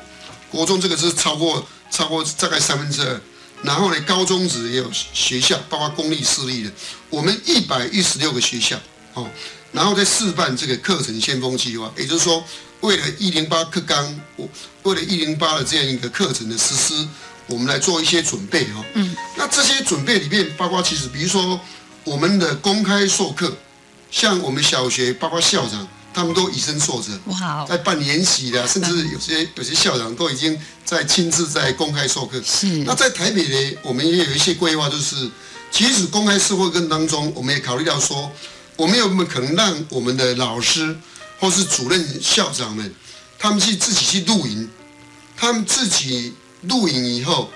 [0.52, 3.20] 国中这个是超过超过大概三分之二。
[3.64, 6.72] 然后呢，高中职也有学校，包括公立私立的，
[7.10, 8.80] 我们一百一十六个学校，
[9.14, 9.28] 哦，
[9.72, 12.44] 然后再示范这个课程先锋计划，也就是说。
[12.82, 14.48] 为了一零八课纲，我
[14.84, 17.06] 为了一零八的这样一个课程的实施，
[17.48, 18.82] 我们来做一些准备哈。
[18.94, 21.60] 嗯，那这些准备里面，包括其实比如说
[22.06, 23.54] 我们的公开授课，
[24.10, 25.86] 像我们小学，包括校长。
[26.20, 27.66] 他们都以身作则，哇！
[27.66, 32.42] 在办研习的，甚至有些有些校长都已经在亲自在公开授课。
[32.46, 32.68] 是。
[32.80, 35.30] 那在台北呢，我们也有一些规划，就是
[35.72, 38.30] 即使公开授课跟当中，我们也考虑到说，
[38.76, 40.94] 我们有没有可能让我们的老师
[41.40, 42.94] 或是主任校长们，
[43.38, 44.70] 他们去自己去露营，
[45.38, 47.50] 他们自己露营以后，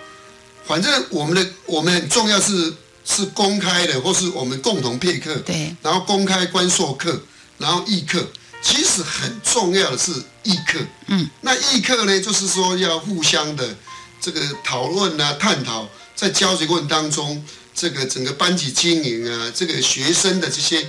[0.66, 2.74] 反正我们的我们很重要是
[3.04, 7.22] 是公开的，或是我们共同配课，对，然后公开观授课，
[7.58, 8.26] 然后议课。
[8.64, 10.10] 其实很重要的是
[10.44, 13.76] 议课，嗯，那议课呢，就是说要互相的
[14.22, 17.44] 这个讨论啊、探讨，在教学过程当中，
[17.76, 20.88] 这个整个班级经营啊，这个学生的这些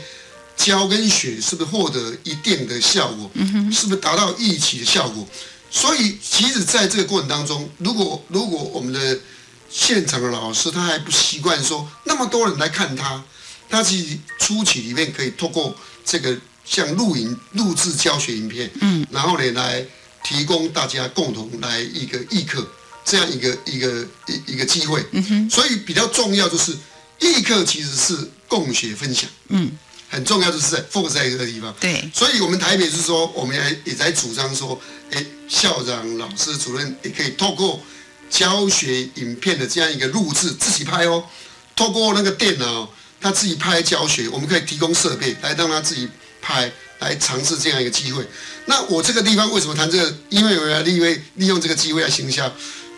[0.57, 5.27] 教跟学是不是获得一定的效果，嗯哼，是不是达到预期的效果？
[5.69, 9.19] 所以，其实在这个过程当中，如果如果我们的
[9.69, 13.21] 现场的老师他还不习惯说那么多人来看他，
[13.69, 16.39] 他其实初期里面可以透过这个。
[16.65, 19.85] 像录影、录制教学影片，嗯，然后呢，来
[20.23, 22.67] 提供大家共同来一个议课
[23.05, 26.73] 这样一个一个一一个机会，嗯哼，所以比较重要就是
[27.21, 29.71] 议课其实是共学分享，嗯，
[30.09, 37.79] 很重要就是在 focus 在这个地方，对，所以我们台北是说，我们也也在主张说，哎，校长、老师、主任也可以透过
[38.31, 41.23] 教学影片的这样一个录制，自己拍哦，
[41.77, 46.09] 透过那个电脑，他自己拍教学，我们可以提供设备来让他自己。
[46.45, 48.23] 拍来尝试这样一个机会，
[48.67, 50.15] 那我这个地方为什么谈这个？
[50.29, 52.53] 因为我要利用利用这个机会来行销。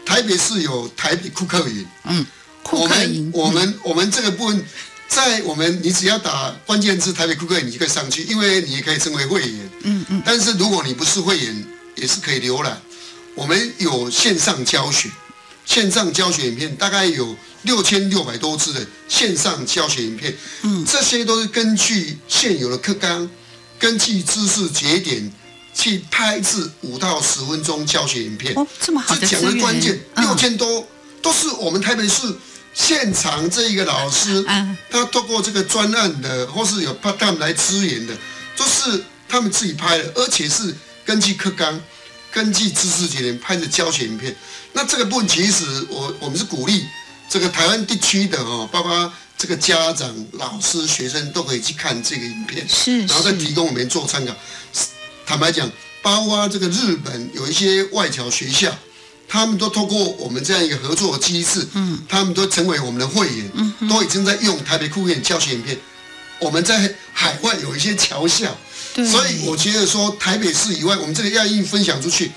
[0.04, 2.26] 台北市有台北库克营，嗯，
[2.62, 4.64] 库克营，我们我们这个部分，
[5.09, 10.22] 在我们你只要打关键字台北库克营，你就可以上去，因为你也可以成为会员，嗯嗯。
[10.24, 11.64] 但是如果你不是会员，
[11.96, 12.80] 也是可以浏览。
[13.35, 15.11] 我们有线上教学，
[15.66, 23.29] 线上教学影片大概有六千六百多支的线上教学影片，嗯，这些都是根据现有的课纲。
[23.79, 25.31] 根据知识节点
[25.74, 30.87] 去拍制五到十分钟教学影片，哦，这么好的讲的关键六千多
[31.20, 32.22] 都是我们台北市
[32.72, 34.42] 现场这一个老师，
[34.88, 38.16] 他透过这个专案的，或是有派他们来支援的，
[38.57, 40.74] 都是他们自己拍的，而且是
[41.05, 41.79] 根据课纲、
[42.37, 44.37] 根据知识节点拍的教学影片。
[44.75, 46.85] 那这个部分其实我我们是鼓励
[47.31, 49.11] 这个台湾地区的哦，包括。
[49.38, 54.35] 这个家长、老师、学生都可以去看这个影片，是，然后再提供我们做参考。
[55.27, 55.70] 坦白讲，
[56.01, 58.75] 包括这个日本有一些外侨学校，
[59.29, 65.77] 他们都透过我们这样一个合作机制，嗯，他们都成为我们的会员，嗯，都已经在用台北酷院教学影片。
[66.38, 68.57] 我们在海外有一些侨校，
[69.04, 72.30] 所以我觉得说台北市以外，我们这个要印分享出去，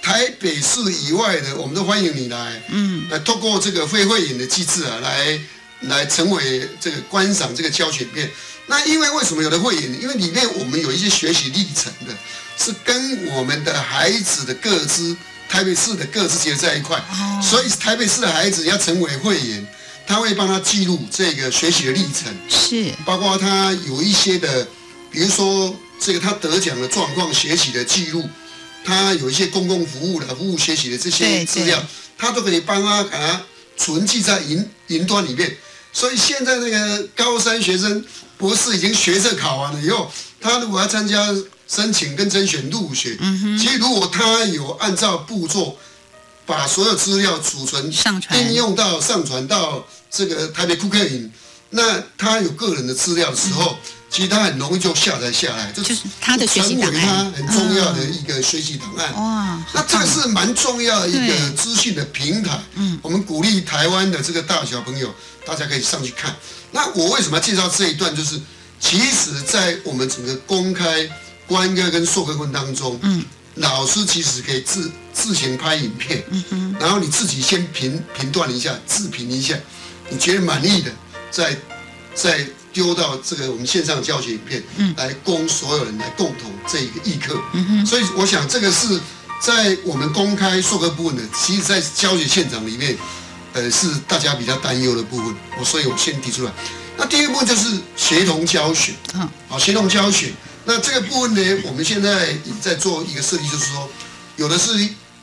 [0.00, 5.40] 台北市以外的，我们都欢迎你来，嗯，来透过这个会会员的机制啊，来。
[5.84, 8.30] 来成为这个观赏这个教学片，
[8.66, 10.02] 那因为为什么有的会员？
[10.02, 12.14] 因为里面我们有一些学习历程的，
[12.58, 15.16] 是跟我们的孩子的各自
[15.48, 17.02] 台北市的各自结合在一块，
[17.42, 19.66] 所以台北市的孩子要成为会员，
[20.06, 22.92] 他会帮他记录这个学习的历程，是。
[23.06, 24.68] 包括他有一些的，
[25.10, 28.28] 比如说这个他得奖的状况、学习的记录，
[28.84, 31.84] 他有一些公共服务的服务学习的这些资料，
[32.16, 33.42] 他都可以帮他把它
[33.76, 35.56] 存记在云云端里面。
[35.92, 38.04] 所以现在那个高三学生
[38.38, 41.34] 博士已经学测考完了以后，他如果要参加
[41.66, 43.18] 申请跟甄选入学，
[43.58, 45.76] 其实如果他有按照步骤
[46.46, 47.92] 把所有资料储存、
[48.34, 51.30] 应用到上传到这个台北库克营，
[51.70, 53.76] 那他有个人的资料的时候。
[54.10, 59.14] 其实它很容易就下载下来，就是它的学习档案，很重要的一个学习档案。
[59.14, 62.60] 哇，那这个是蛮重要的一个资讯的平台。
[62.74, 65.14] 嗯，我们鼓励台湾的这个大小朋友，
[65.46, 66.34] 大家可以上去看。
[66.72, 68.14] 那我为什么要介绍这一段？
[68.14, 68.40] 就是
[68.80, 71.08] 其实，在我们整个公开
[71.46, 79.56] 官课跟授课过程当中，嗯，老师其实可以自自行拍影片，嗯哼，然后你自己先评评断一下，自评一下，
[80.08, 80.90] 你觉得满意的，
[81.30, 81.56] 再
[82.12, 82.44] 再。
[82.72, 84.62] 丢到这个我们线上教学影片，
[84.96, 87.38] 来供所有人来共同这一个议课。
[87.84, 89.00] 所以我想这个是
[89.42, 92.96] 在我们公开授课部分的，其实在教学现场里面，
[93.52, 95.34] 呃，是大家比较担忧的部分。
[95.58, 96.52] 我所以我先提出来。
[96.96, 98.92] 那第一部分就是协同教学。
[99.14, 100.32] 嗯，好，协同教学。
[100.64, 103.88] 那这个部分呢，我们现在在做一个设计，就是说，
[104.36, 104.72] 有的是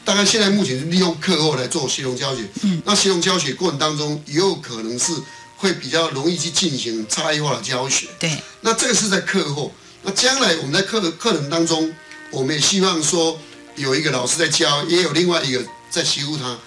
[0.03, 2.41] 大概现在目前是利用课后来做协同教学。
[2.63, 5.13] 嗯，那协同教学过程当中，也有可能是。
[5.57, 8.07] 会比较容易去进行差异化的教学。
[8.17, 9.73] 对，那这个是在课后。
[10.03, 11.93] 那将来我们在课课程当中，
[12.31, 13.37] 我们也希望说
[13.75, 16.57] 有一个老师在教，也有另外一个在协助他。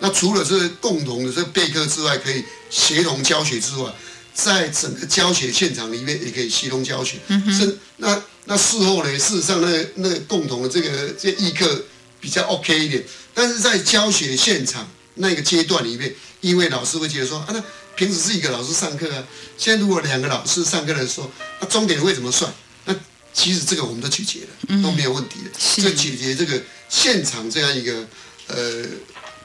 [0.00, 3.92] 那除了这共同的这备课之外，可以协同教学之外，
[4.32, 7.18] 在整个教学现场里面也可以协同教学。
[7.28, 11.84] 嗯哼是那那事后呢，事实上那那个共同的这个这个议课
[12.20, 17.62] 比较 OK 一点，但是在教学现场那个阶段里面，因为老师会觉得说啊，那
[17.98, 19.24] 平时是一个老师上课啊，
[19.58, 21.28] 现在如果两个老师上课的时候，
[21.60, 22.48] 那终点会怎么算？
[22.84, 22.94] 那
[23.34, 25.50] 其实这个我们都解决了，都没有问题的。
[25.82, 28.06] 这解决这个现场这样一个
[28.46, 28.84] 呃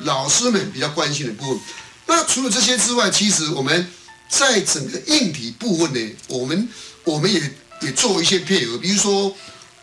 [0.02, 1.60] 老师们比较关心的部分。
[2.06, 3.88] 那除了这些之外，其实我们
[4.30, 6.70] 在整个硬体部分呢，我们
[7.06, 7.42] 我们也
[7.82, 9.36] 也做一些配合，比如说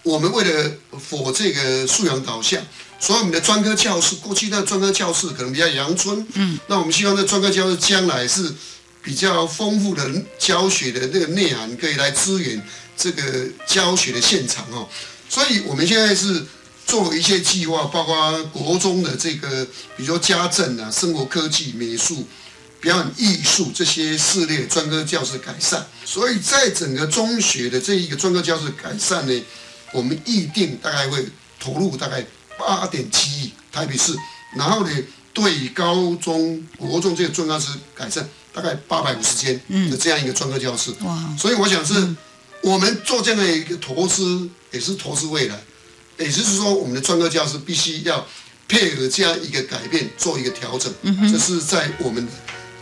[0.04, 2.64] 我们为了否这个素养导向，
[3.00, 8.54] 所以我们的专科教室过去那专科教室可能比较阳春，嗯，那我们希望这专科教室将来是
[9.02, 10.06] 比较丰富的
[10.38, 12.62] 教学的那个内涵，可以来支援
[12.96, 14.86] 这个教学的现场哦。
[15.30, 16.44] 所以我们现在是
[16.86, 19.64] 做一些计划，包括国中的这个，
[19.96, 22.26] 比如说家政啊、生活科技、美术、
[22.82, 25.86] 表演艺术这些系列专科教室改善。
[26.04, 29.42] 所以在整个中学的这一个专科教室改善呢，
[29.92, 31.24] 我们预定大概会
[31.58, 32.26] 投入大概
[32.60, 34.14] 八点七亿台北市，
[34.56, 34.90] 然后呢，
[35.32, 40.92] 对高中、国中这个专科教室改善大概八百五十间的这样一个专科教室。
[41.00, 42.14] 哇，所以我想是
[42.62, 45.58] 我们做这样的一个投资，也是投资未来，
[46.18, 48.26] 也就是说，我们的专科教师必须要
[48.68, 50.92] 配合这样一个改变，做一个调整。
[51.02, 52.28] 嗯哼这是在我们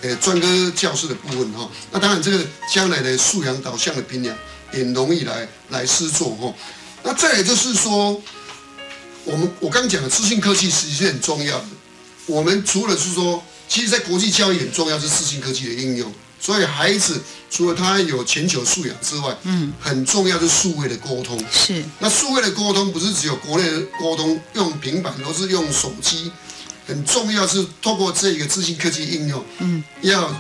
[0.03, 1.70] 呃专科教室的部分哈。
[1.93, 4.37] 那当然，这个将来的素养导向的评量
[4.72, 6.53] 也容易来来施做哈。
[7.05, 8.20] 那再来就是说，
[9.29, 11.66] 我们我刚刚讲的资讯科技实际是很重要的。
[12.26, 17.20] 我们除了是说，其实在国际教育很重要是资讯科技的应用，所以孩子
[17.51, 21.39] 除了他有全球素养之外，嗯，很重要是数位的沟通。
[21.53, 26.33] 是，那数位的沟通不是只有国内的沟通，用平板都是用手机，
[26.87, 30.35] 很重要是透过这个资讯科技应用，嗯，要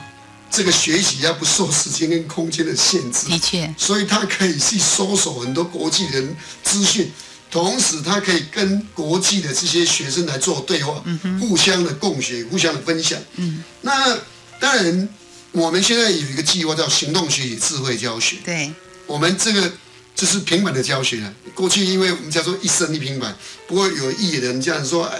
[0.50, 7.10] 这个学习要不受时间跟空间的限制，的确，所以他可以去搜索很多国际人资讯，
[7.50, 11.02] 同时他可以跟国际的这些学生来做对话，
[11.40, 13.18] 互相的共学，互相的分享。
[13.36, 14.16] 嗯，那
[14.60, 15.08] 当然，
[15.52, 18.36] 我们现在有一个计划叫行动学习智慧教学。
[18.44, 18.72] 对，
[19.06, 19.72] 我们这个
[20.14, 21.32] 就是平板的教学了。
[21.54, 23.34] 过去因为我们叫做一生一平板，
[23.66, 25.18] 不过有艺人这样说，哎，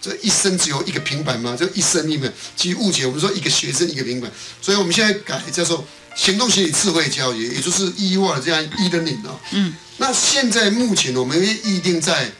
[0.00, 1.56] 这一生只有一个平板吗？
[1.56, 9.38] 就一生一平板，其实误解我们说一个学生一个平板，所以我们现在改叫做行动学习智慧教学，也就是异化的这样一的领哦。
[9.52, 12.30] 嗯，那现在目前我们会预定在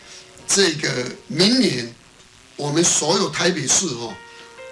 [0.46, 1.92] 这个明年，
[2.56, 4.14] 我们所有台北市哦，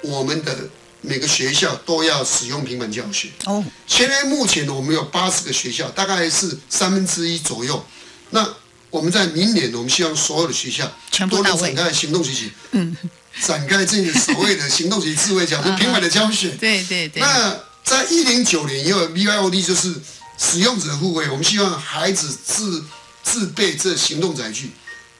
[0.02, 0.56] 我们的
[1.02, 3.28] 每个学校都要使用平板教学。
[3.44, 7.84] 哦，现在目前我们有八十个学校，大概是三分之一左右。
[8.30, 8.48] 那
[8.90, 12.96] 我们在明年，我们希望所有的学校都全部到位能展开行动学习，嗯，
[13.42, 16.50] 展开这个所谓的行动学习智慧教学、 平板的教学。
[16.50, 19.94] 对对对，那在一零九年以后，BYOD 就是
[20.38, 22.84] 使用者互惠，我们希望孩子自
[23.22, 24.70] 自备这行动载具，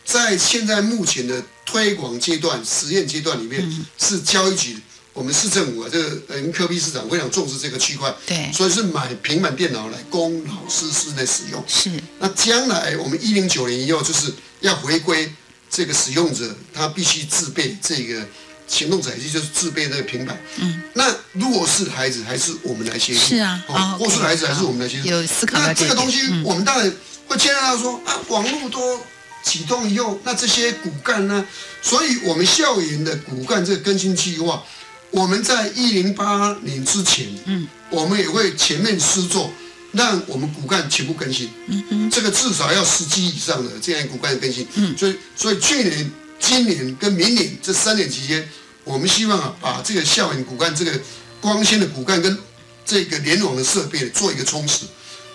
[0.05, 3.87] 在现在目前的推广阶段、实验阶段里面，嗯。
[3.99, 4.79] 是教育局
[5.13, 8.53] 我们市政府啊，这个呃科比市长非常重视这个区块，对。
[8.53, 11.65] 所以是买平板电脑来供老师室内使用。
[11.67, 15.33] 是，那将来我们一零九年以后，就是要回归
[15.71, 18.29] 这个使用者，他必须自备这个
[18.67, 20.37] 行动载具，就是自备那个平板。
[20.57, 25.09] 嗯，那如果是孩子还是我们来协助，是啊哦哦，弱势孩子还是我们来协助。
[25.09, 26.93] 有思考那这个东西，我们当然
[27.27, 29.01] 会牵涉到说啊，网络都
[29.45, 31.47] 启动以后，那这些骨干呢？
[31.81, 34.63] 所以我们校园的骨干这个更新计划，
[35.11, 39.53] 我们在一零八年之前，嗯，我们也会全面施作，
[39.93, 41.49] 让我们骨干全部更新。
[41.69, 44.67] 嗯嗯，这个至少要十级以上的这样骨干的更新。
[44.75, 48.49] 嗯所以所以去年、今年跟明年这三年期间，
[48.85, 50.93] 我们希望啊，把这个校园骨干这个
[51.41, 52.39] 光纤的骨干跟
[52.85, 54.85] 这个联网的设备做一个充实，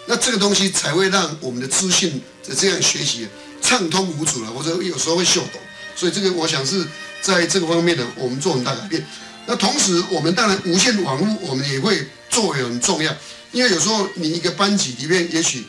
[0.05, 3.27] 那这个东西才会让我们的资讯的这样学习
[3.61, 5.59] 畅通无阻了，或者有时候会秀抖。
[5.95, 6.87] 所以这个我想是
[7.21, 9.05] 在这个方面呢，我们做很大改变。
[9.45, 13.13] 那同时，我们当然无线网络我们也会作为很重要，
[13.51, 15.65] 因为有时候你一个班级里面，也许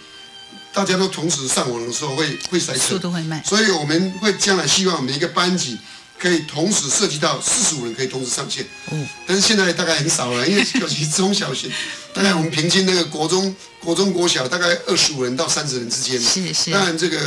[0.73, 5.79] 大家都同时上网的时候会会塞车速，度会慢，所以我们会将来希望每一个班级
[6.19, 8.65] 可以同时涉及到四十五人可以同时上线。
[8.91, 11.69] 嗯，但是现在大概很少了，因为 尤其中小学，
[12.15, 16.21] 大概我们平均那个国中、国中、国小大概二十五人到三十人之间。
[16.21, 17.19] 是是当然这个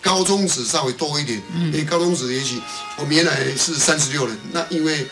[0.00, 2.60] 高中职稍微多一点，嗯因为高中职也许
[2.98, 5.06] 我们原来是三十六人，那因为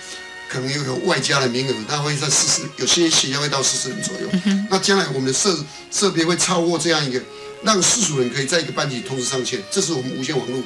[0.53, 4.28] 可能又有外加的名额，那会在四十，有些学校会到四十人左右。
[4.44, 5.59] 嗯那将来我们的设
[5.90, 7.18] 设备会超过这样一个
[7.62, 10.62] 让四十人可以在一个班级同时上线，这是我们无线网络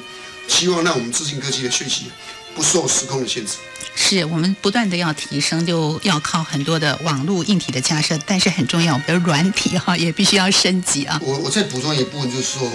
[0.49, 2.07] 希望让我们资讯科技的学习
[2.53, 3.53] 不受时空的限制。
[3.95, 11.19] 是我们不断的要提升，就要靠很多的网络硬体的架设，但是很重要，我们的软体哈，也必须要升级啊。
[11.23, 12.69] 我我再补充一部分，就是说，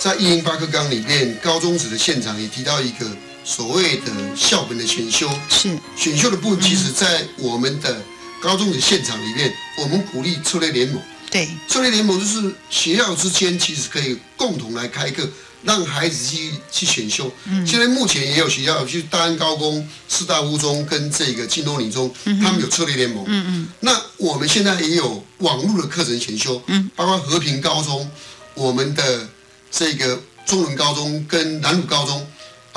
[0.00, 3.06] 在一零八课纲里面，高中职的现场也提到一个
[3.44, 5.30] 所谓的校本的选修。
[5.48, 8.02] 是选修的部分，其实在我们的
[8.40, 11.02] 高中的现场里面，我们鼓励策略联盟。
[11.30, 15.28] 对，策略联盟就是学校之间其实可以共同来开课。
[15.62, 17.30] 让孩子去去选修。
[17.44, 23.22] 嗯，现在目前也有学校，去大安高工、师大附中跟这个金东女中，他们有策略联盟。
[23.28, 23.68] 嗯嗯。
[23.80, 26.62] 那我们现在也有网络的课程选修。
[26.68, 26.90] 嗯。
[26.96, 28.10] 包括和平高中、
[28.54, 29.28] 我们的
[29.70, 32.26] 这个中仑高中跟南鲁高中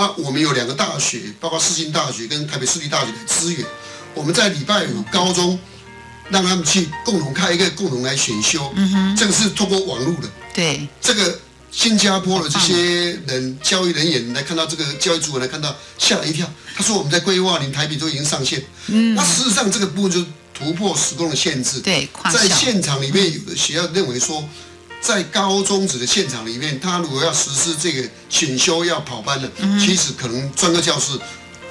[0.03, 3.65] 啊，我们有两个大学，包括世新大学跟台北市立大学的资源。
[4.13, 5.57] 我们在礼拜五高中
[6.29, 8.73] 让他们去共同开一个，共同来选修。
[8.75, 9.15] 嗯哼。
[9.15, 10.29] 这个是通过网络的。
[10.53, 10.87] 对。
[11.01, 11.39] 这个。
[11.75, 16.47] 新加坡的这些人，教育人员来看到这个教育主管来看到，吓了一跳。
[16.75, 20.23] 他说：“我们在规划，连台北都已经上线。”嗯，那事实上这个部分就
[20.53, 21.79] 突破时空的限制。
[21.79, 24.47] 对，在现场里面，有的学校认为说，
[25.03, 31.19] 在高中职的现场里面，他如果要实施这个选修要跑班的，其实可能专科教师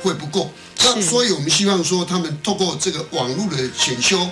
[0.03, 0.53] 会不够。
[0.85, 4.29] 那所以我们希望说，他们透过这个网络的选修，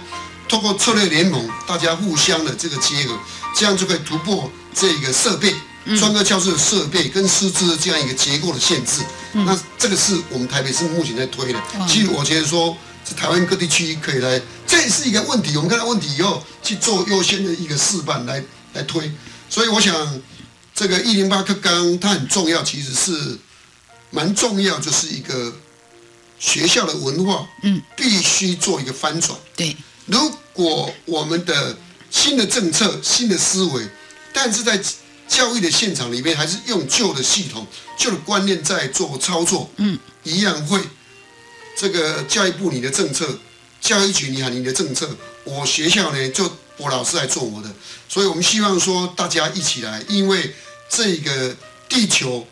[0.47, 3.19] 透过策略联盟，大家互相的这个结合，
[3.57, 4.51] 这样就可以突破。
[4.73, 5.53] 这个设备，
[5.99, 11.59] 专科教室的设备跟师资的这样一个结构的限制，那这个是我们台北市目前在推的。
[11.89, 15.57] 其实我觉得说，是台湾各地区可以来，这也是一个问题。
[15.57, 18.43] 我们看到问题以后去做优先的一个示范来
[18.75, 19.11] 来推。
[19.49, 20.23] 所以我想，
[20.75, 23.39] 这个一零八课纲它很重要，其实是
[24.11, 25.53] 蛮重要，就是一个
[26.39, 29.39] 学校的文化，嗯，必须做一个翻转。
[29.57, 31.77] 对，如果我们的
[32.11, 33.89] 新的政策、新的思维。
[34.33, 34.81] 但是在
[35.27, 37.67] 教育的现场里面，还是用旧的系统、
[37.99, 40.81] 旧的观念在做操作，嗯，一样会。
[41.77, 43.41] 这个教育部你的政策，
[43.81, 45.11] 教育局你喊你的政策，
[45.43, 46.49] 我学校呢就
[46.81, 47.69] 我老师来做我的，
[48.09, 50.55] 所以我们希望说大家一起来，因为
[50.89, 51.55] 这个
[51.89, 52.47] 地球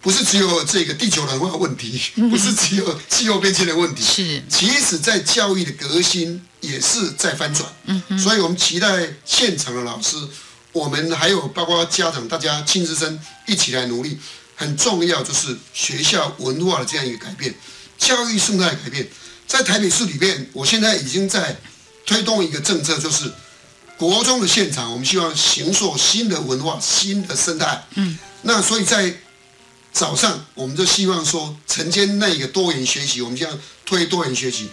[0.00, 2.00] 不是只有这个地球暖化问题，
[2.30, 10.16] 不是只有气候变迁的问题，是，其实在教育的革新也是在翻转，嗯，所以我们期待现场的老师。
[10.72, 14.18] 我们还有包括家长，大家亲子生一起来努力，
[14.56, 17.54] 很重要就是学校文化的这样一个改变，
[17.98, 19.06] 教育生态改变。
[19.46, 21.54] 在台北市里面，我现在已经在
[22.06, 23.30] 推动一个政策，就是
[23.96, 27.86] 国中的现场，我们希望形塑新的文化、新的生态。
[27.94, 29.14] 嗯，那所以在
[29.92, 34.68] 早上，我们就希望说承接那个多元学习，我们这样推多元学习，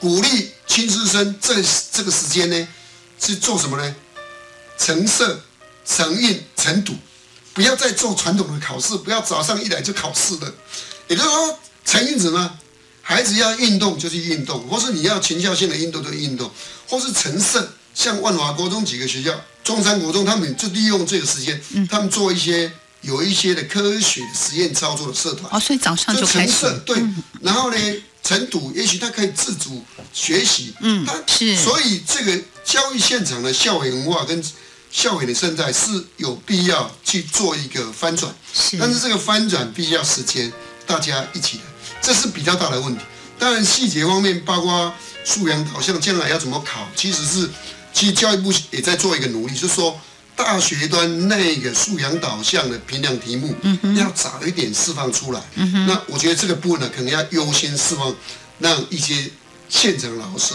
[0.00, 1.54] 鼓励亲师生这
[1.92, 2.68] 这个时间呢，
[3.20, 3.94] 是做什么呢？
[4.78, 5.40] 成色、
[5.86, 6.94] 成韵、成读，
[7.54, 10.54] 不要再做传统的考试，不要早上一来就考试了。
[11.08, 12.58] 也就是说，成韵什么？
[13.08, 16.50] 孩子要运动就去运动，或是你要全校性的运动就运动，
[16.88, 19.32] 或是成胜，像万华国中几个学校、
[19.62, 22.68] 中山国中，他们就利用这个时间，他们做一些
[23.02, 25.48] 有一些的科学实验操作的社团。
[25.52, 26.68] 哦，所以早上就开始。
[26.84, 27.00] 对，
[27.42, 27.76] 然后呢，
[28.24, 30.74] 成读也许他可以自主学习。
[30.80, 31.56] 嗯，他是。
[31.56, 34.42] 所以这个教育现场的校园文化跟
[34.90, 40.52] 校园的生态是有必要去做一个翻转，是但是这个翻转必须要时间，
[40.86, 41.62] 大家一起来，
[42.00, 43.02] 这是比较大的问题。
[43.38, 44.92] 当然细节方面，包括
[45.24, 47.50] 素养导向，将来要怎么考，其实是
[47.92, 49.98] 其实教育部也在做一个努力，就是说
[50.34, 53.54] 大学端那个素养导向的评量题目，
[53.96, 55.40] 要早一点释放出来。
[55.86, 58.14] 那我觉得这个部分呢，可能要优先释放，
[58.58, 59.30] 让一些
[59.68, 60.54] 现场老师。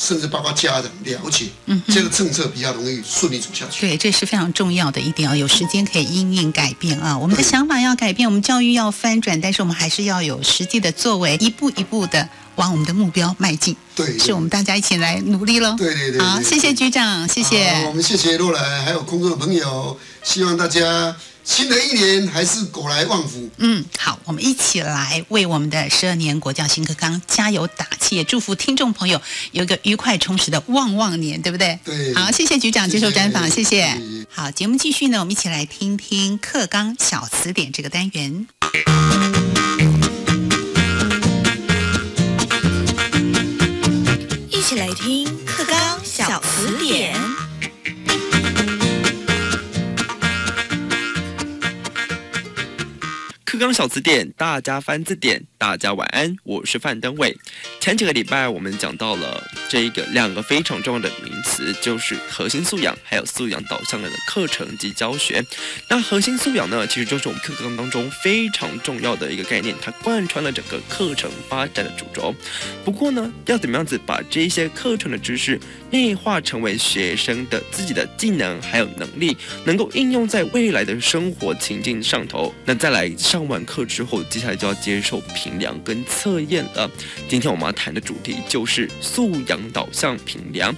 [0.00, 3.86] 甚至包括家人了解，嗯，这个政策比较容易顺利走下去。
[3.86, 5.36] 对，这是非常重要的一点啊！
[5.36, 13.76] 有时间可以因应改变啊，我们的想法要改变，我们教育要翻转，但是我们还是要有实际的作为，一步一步的往我们的目标迈进。
[13.94, 15.76] 对，是我们大家一起来努力喽。
[15.76, 17.84] 对对对，好，谢谢局长，谢谢。
[17.86, 21.14] 我们谢谢若兰，还有工作的朋友，希望大家。
[21.44, 23.48] 新的一年还是狗来旺福。
[23.56, 29.20] 嗯，好，我们一起来为我们的十二年国教新课纲加油打气，也祝福听众朋友
[29.52, 31.78] 有一个愉快充实的旺旺年，对不对？
[31.84, 32.14] 对。
[32.14, 34.00] 好，谢谢局长接受专访，谢谢。
[34.30, 38.46] 好，节目继续呢，我们一起来听听课纲小词典这个单元。
[44.50, 47.29] 一起来听课纲小词典。
[53.60, 55.44] 纲小词典，大家翻字典。
[55.58, 57.36] 大家晚安，我是范登伟。
[57.78, 65.44] 前几个礼拜我们讲到了这一个两个非常重要的名词，就是核心素养，还有素养导向的课程及教学。
[65.90, 72.34] 那核心素养呢，其实就是我们课纲当中非常重要的一个概念，它贯穿了整个课程发展的主轴。
[72.82, 79.36] 不过呢，要怎么样子把这些课程的知识内化成为学生的自己的技能还有能力，
[79.66, 82.54] 能够应用在未来的生活情境上头。
[82.64, 86.90] 那再来上完课之后，接下来就要接受评量跟测验了。
[87.28, 90.74] 今天我们要谈的主题就是素养导向评量。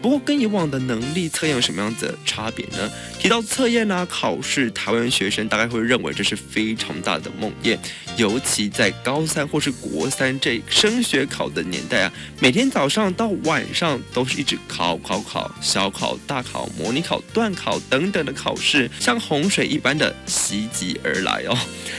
[0.00, 2.90] 不过跟以往的能力测验有什么样子的差别呢？
[3.18, 7.76] 提到测验啊、考试，台湾学生大概会认为这是非常大的梦魇，
[8.16, 21.58] 尤其在高三或是国三这升学考的年代啊，每天早上到晚上都是一直考考考，小考、大考、模拟考、段考等等的考试，像洪水一般的袭击而来哦。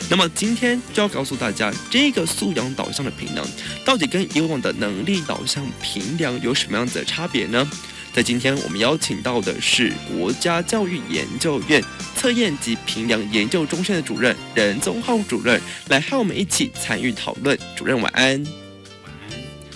[0.10, 3.46] 那么今天就要告诉大家，这个素养导向的评量，
[3.84, 7.70] 到底跟以往的能力导向评量有什么样子的差别呢？
[8.14, 11.82] 在今天，我们邀请到的是国家教育研究院
[12.16, 17.58] 测验及评量研究中心的主任任宗浩主任，来和我们一起参与讨论。
[17.76, 18.44] 主任晚安。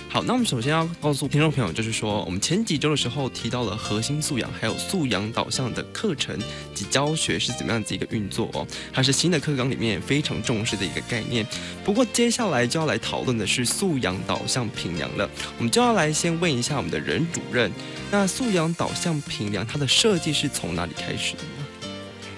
[0.10, 6.38] 好，那我们首先要告诉听众朋友，就是说，我们前几周的时候提到了核心素养，还有素养导向的课程
[6.76, 11.44] 及教学是怎么样子一个运作哦，它是新的课纲里面非常重视的一个概念。
[11.84, 15.28] 不过接下来就要来讨论的是素养导向评量了，
[15.58, 17.72] 我们就要来先问一下我们的任主任，
[18.14, 21.66] 那素养导向评量它的设计是从哪里开始的呢？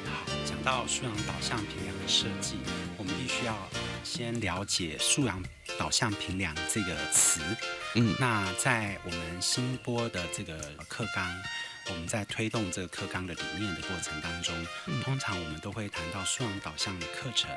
[0.05, 2.55] 好，讲到素养导向评量的设计，
[2.97, 3.53] 我们必须要
[4.01, 5.43] 先了解素养。
[5.78, 7.41] 导向评量这个词，
[7.95, 10.57] 嗯，那在我们新播的这个
[10.88, 11.28] 课纲，
[11.89, 14.55] 我们在推动这个课纲的理念的过程当中，
[15.03, 17.49] 通常我们都会谈到素养导向的课程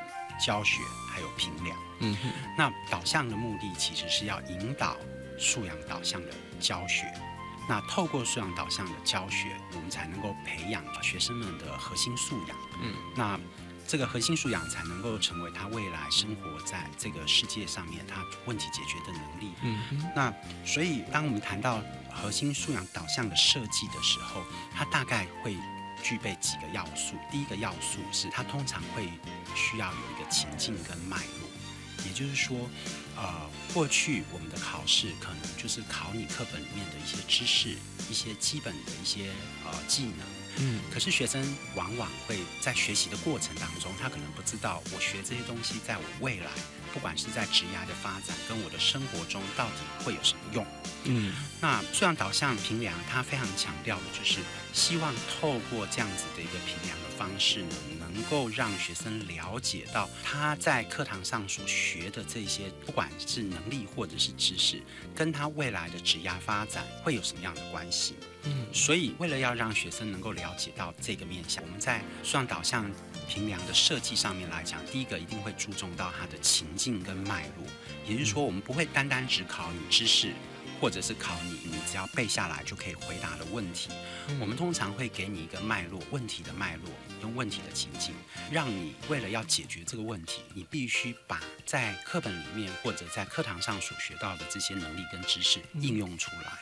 [0.45, 4.97] 教学还有评量，嗯哼，那导向的目的其实是要引导
[5.39, 7.07] 素养导向的教学，
[7.69, 13.39] 那透过素养导向的教学，我们才能够培养学生们的核心素养，嗯，那。
[13.91, 19.51] 这个核心素养才能够成为他未来生活在这个世界上面他问题解决的能力。
[19.63, 20.31] 嗯，那
[20.63, 24.43] 所以当我们谈到核心素养导向的设计的时候，
[24.77, 25.57] 它大概会
[26.03, 27.17] 具备几个要素。
[27.31, 29.09] 第一个要素是它通常会
[29.55, 31.48] 需要有一个情境跟脉络，
[32.07, 32.69] 也就是说，
[33.17, 37.77] 呃，过去我们的考试可能就是考你课本里面的一些知识、
[38.11, 39.31] 一些基本的一些
[39.65, 40.27] 呃技能。
[40.61, 46.51] 嗯，可是学生往往会在学习的过程当中，他可能不知道我学这些东西，在我未来，
[46.93, 50.67] 不管是在职涯的发展跟我的生活中，到底会有什么用？
[51.05, 54.41] 嗯，那素养导向评量，他非常强调的就是
[54.73, 57.77] 希望透过这样子的一个评量的方式呢，
[58.13, 64.83] 能够让学生了解到他在课堂上所学的这些，不管是能力或者是知识，
[65.15, 68.15] 跟他未来的职业发展会有什么样的关系？
[68.45, 72.91] 嗯，所以为了要让学生能够了解到这个面向，我们在素养导向
[73.29, 77.67] 评量的设计上面来讲，第一个一定会注重到它的情境跟脉络，
[78.07, 80.33] 也就是说，我们不会单单只考你知识。
[80.81, 83.91] 或者是考你，你只要背下来就可以回答的问题。
[84.41, 88.15] 我们通常会给你一个脉络，问题的脉络，跟问题的情境，
[88.51, 96.53] 让你为了要解决这个问题，你必须把在课本里面或者在课堂上所学到的这些能力跟知识应用出来。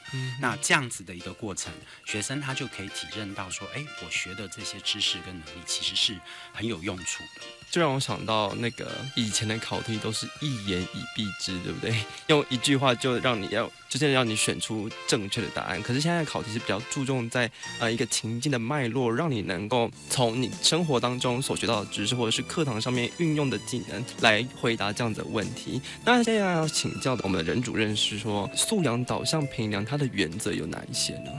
[0.40, 1.72] 那这样子的一个过程，
[2.04, 6.18] 学生他就可以体认到说，哎，我学的这些知识跟能力其实是
[6.52, 7.42] 很有用处的。
[7.76, 11.94] 就让我想到那个以前的考题都是一言以蔽之，对不对？
[12.28, 15.82] 用一句话就让你要，就是让你选出正确的答案。
[15.82, 25.78] 可是现在的考题是比较注重在呃一个情境的脉络，让你能够从你生活当中所学到的知识，或者是课堂上面运用的技能来回答这样子的问题。
[26.02, 31.30] 那现在要请教的我们的任主任是说，素养导向评量它的原则有哪一些呢？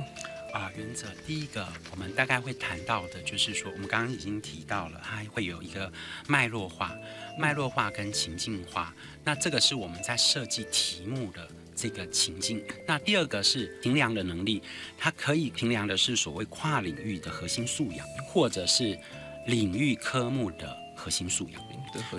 [0.54, 5.92] 啊，原则第一个，我们大概会谈到的，就是说，我们刚刚已经提到了，它会有一个
[6.28, 6.96] 脉络化、
[7.38, 8.94] 脉络化跟情境化。
[9.24, 12.64] 那这个是我们在设计题目的这个情境。
[12.88, 14.64] 那第二个是评量的能力，
[14.98, 18.98] 它可以评量的是所谓跨领域的核心素养，或者是
[19.48, 21.62] 领域科目的核心素养。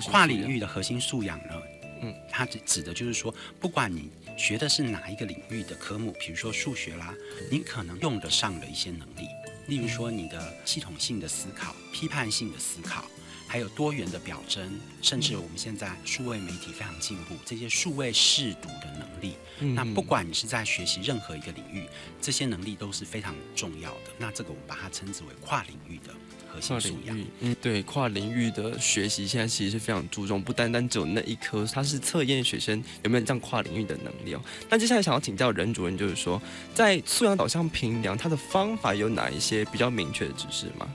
[0.03, 1.55] 跨领域的核心素养呢？
[2.03, 4.11] 嗯，它指指的就是说，不管你。
[4.39, 6.13] 学的是哪一个领域的科目？
[6.21, 7.13] 比如说数学啦，
[7.51, 9.29] 你可能用得上的一些能力，
[9.67, 13.05] 例如说你的系统性的思考、批判性的思考，
[13.49, 19.35] 还有多元的表征，甚至我们现在数位媒体非常进步，这些数位视读的能力。
[19.75, 21.89] 那不管你是在学习任何一个领域，
[22.21, 24.13] 这些能力都是非常重要的。
[24.19, 26.15] 那这个我们把它称之为跨领域的
[26.49, 27.19] 核心素养。
[27.41, 34.41] 嗯，对，跨领域的学习现在其实是非常注重，不单单只有那一科，它是测验学生有没有这样跨领域的能力哦。
[34.69, 36.41] 那接下来想要请教任主任，就是说
[36.75, 40.89] 在素养导向评量，它的方法有哪一些比较明确的指示吗？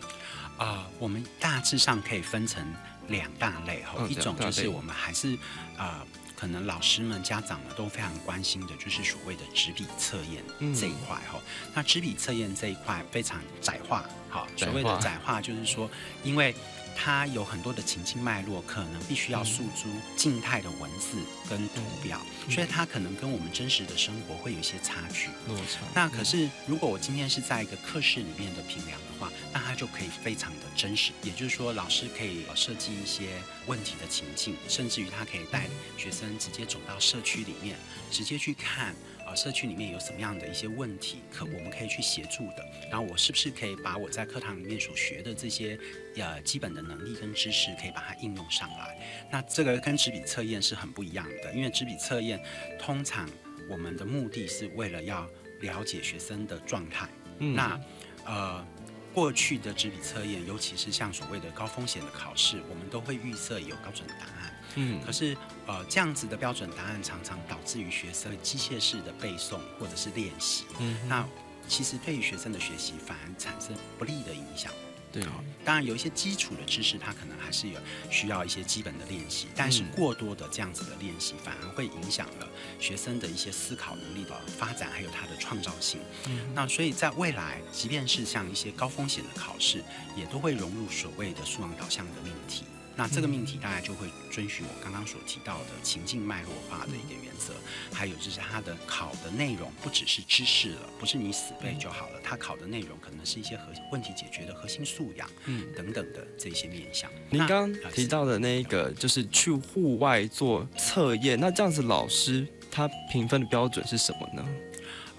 [0.58, 2.66] 啊，我们大致上可以分成
[3.08, 5.38] 两大类哈，一种就是我们还是
[5.78, 6.06] 啊。
[6.44, 10.44] 可能老师们、家长们都非常关心的，就是所谓的纸笔测验
[10.76, 11.39] 这一块哈。
[11.74, 15.89] 那纸笔测验这一块非常窄化，好，所谓的窄化就是说，
[16.22, 16.54] 因为。
[16.96, 21.18] 它有很多的情境脉络，可能必须要诉诸静态的文字
[21.50, 22.22] 跟图表，
[22.52, 25.30] 所以它可能跟我们真实的生活会有一些差距。
[25.48, 25.80] 落差。
[25.96, 31.12] 那可是，如果我今天是在一个课室里面的评量的话，那它就可以非常的真实。
[31.22, 35.68] 也就是说，老师可以设计一些问题的情境，甚至于他可以带
[35.98, 37.78] 学生直接走到社区里面，
[38.12, 38.94] 直接去看。
[39.26, 42.66] 啊社区里面有什么样的一些问题，可我们可以去协助的。
[42.92, 45.80] 然后我是不是可以把我在课堂里面所学的这些
[46.18, 48.98] 呃基本的能力跟知识，可以把它应用上来？
[49.32, 52.38] 那这个跟纸笔测验是很不一样的，因为纸笔测验
[52.78, 53.28] 通常
[53.70, 55.26] 我们的目的是为了要
[55.62, 57.08] 了解学生的状态。
[57.40, 57.80] 嗯那
[58.26, 58.68] 呃。
[59.14, 64.53] 过去的纸笔测验，尤其是像所谓的高风险的考试，我们都会预测有标准答案。
[64.76, 65.38] 嗯，可是
[65.68, 70.66] 呃，这样子的标准答案常常导致于学生机械式的背诵或者是练习。
[70.80, 71.24] 嗯，那
[71.68, 74.72] 其实对于学生的学习反而产生不利的影响。
[75.14, 75.24] 对，
[75.64, 82.49] 当然有一些基础的知识，它可能还是有需要一些基本的练习，但是过多的这样子的练习，反而会影响了
[82.80, 86.01] 学生的一些思考能力的发展，还有他的创造性。
[86.28, 89.84] 嗯，那所以在未来，即便是像一些高风险的考试，
[90.18, 92.64] 也都会融入所谓的素养导向的命题。
[92.96, 97.54] 那这个命题大概就会遵循我刚刚所提到的情境脉络化的一个原则，
[97.91, 107.10] 还有就是它的考的内容不只是知识了，不是你死背就好了，它考的内容可能是一些核问题解决的核心素养，嗯，等等的这些面向。
[107.30, 114.48] 您刚刚提到的那一个就是去户外做测验，那这样子老师他评分的标准是什么呢？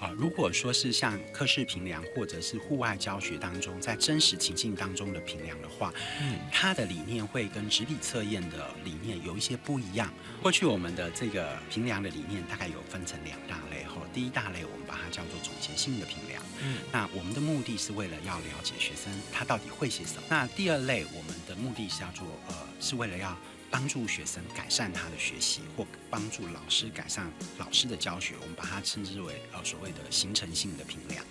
[0.05, 5.91] 啊，如果说是像课室评量或者是户外教学当中，在真实情境当中的评量的话，
[6.21, 10.13] 嗯，它的理念会跟纸笔测验的理念有一些不一样。
[10.43, 20.23] 过去我们的这个评量的理念大概有分成两大类，哈，第一大类我们把它叫做总结性的评量，嗯，那我们的目的是为了要了解学生他到底会些什么。
[20.29, 23.35] 那第二类我们的目的是要做，呃，是为了要。
[23.71, 31.25] 帮助学生改善他的学习，或帮助老师改善老师的教学，我们把它称之为呃所谓的形成性的评量。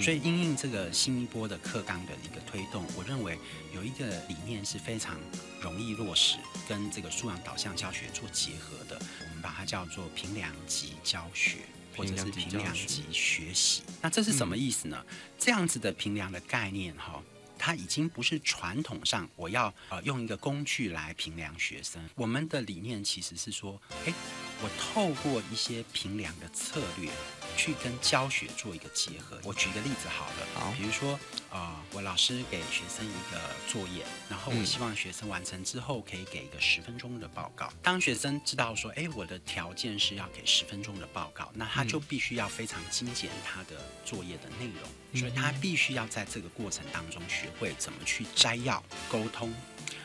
[0.00, 3.38] 所以，因应这个新一波的课纲的一个推动，我认为
[3.74, 5.18] 有一个理念是非常
[5.60, 6.36] 容易落实，
[6.68, 11.58] 跟这个素养导向教学做结合的，我们把它叫做评量级教学，
[11.96, 13.82] 或者是评量级学习。
[14.02, 15.04] 那这是什么意思呢？
[15.38, 17.22] 这样子的评量的概念，哈。
[17.58, 22.08] 它已经不是传统上我要呃用一个工具来评量学生。
[22.14, 24.12] 我们的理念其实是说，哎，
[24.62, 27.10] 我透过一些评量的策略。
[27.56, 29.36] 去跟教学做一个结合。
[29.42, 31.18] 我举个例子好了，好，比如说，
[31.50, 37.72] 呃，我老师给学生一个作业，然后我希望学生完成之后可以给一个十分钟的报告。
[37.82, 49.52] 当学生知道说，哎，我的条件是要给十分钟的报告，那他就必须要非常精简他的作业的内容，所以他必须要在这个过程当中学会怎么去摘要、沟通。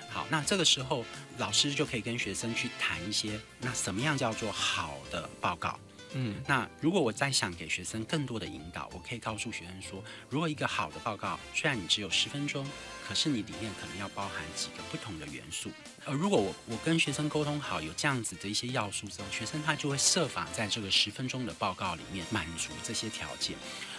[0.09, 1.03] 好，那这个时候
[1.37, 5.77] 老师就可以跟学生去谈一些，那什么样叫做好的报告？
[6.14, 12.66] 嗯，那如果我再想给学生更多的引导，我可以告诉学生说，如果一个好的报告，虽然你只有十分钟，
[13.07, 15.72] 可是你里面可能要包含几个不同的元素。
[16.05, 23.55] 而如果我我跟学生沟通好，有这样子的一些要素之后，学生他就会设法在这个十分钟的报告里面满足这些条件。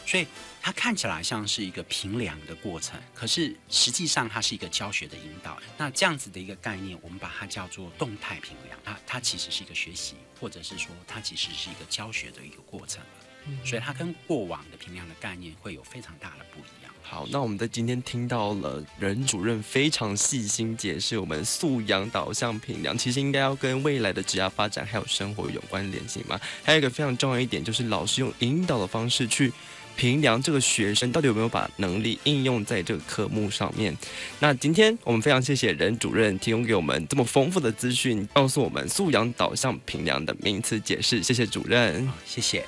[0.06, 0.26] 所以
[0.60, 5.58] 它看起来像是一个评量的过程，可是实际上它是一个教学的引导。
[5.78, 8.78] 那这样子的一个概念，我们把它叫做动态评量。
[8.84, 13.02] 它它其实是一个学习，或者是说它其实是一个教学的一个过程。
[13.64, 16.83] 所以它跟过往的评量的概念会有非常大的不一样。
[17.06, 26.40] 好，那我们在今天听到了任主任非常细心解释，我们素养导向评量其实应该要跟未来的职业发展还有生活有关联性嘛。
[26.64, 29.52] 还有一个非常重要一点，就是老师用引导的方式去。
[29.96, 33.96] 评量这个学生到底有没有把能力应用在这个科目上面？
[34.40, 41.22] 那今天我们非常谢谢任主任提供给我们这么丰富的资讯，告诉我们素养导向评量的名词解释。
[41.22, 42.66] 谢谢主任，谢谢。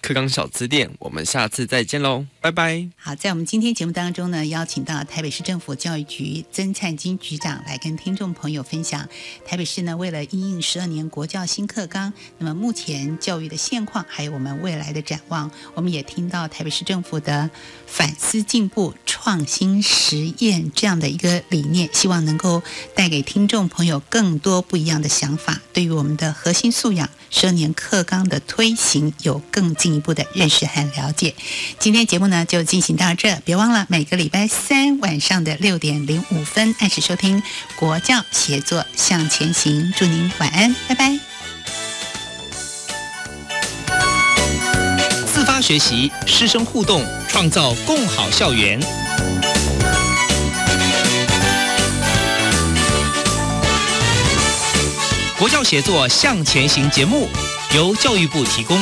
[0.00, 2.88] 课纲小词典，我们下次再见喽，拜拜。
[2.96, 9.08] 好，在我们今天节目当中呢，邀请到台北市政府教育局曾灿金局长来跟听众朋友分享
[9.44, 15.50] 台北市呢为了应应十二年国教新课纲，那么目前教育的现况，还有我们未来的展望。
[15.74, 17.50] 我们也听到台北市政府的
[17.86, 22.62] 反思进步、创新实验这样的一个理念，希望能够
[22.94, 27.08] 带给听众朋友更多不一样的想法，对于我们的核心素养。
[27.34, 31.36] 十二年课纲的推行有更更进一步的认识和了解。
[31.78, 37.40] 今天节目呢就进行到这，别忘了每个礼拜三晚上的六点零五分按时收听
[37.76, 39.92] 《国教协作向前行》。
[39.96, 41.16] 祝您晚安，拜拜。
[45.32, 48.80] 自发学习，师生互动，创造共好校园。
[55.38, 57.28] 国教协作向前行节目
[57.76, 58.76] 由教育部提供。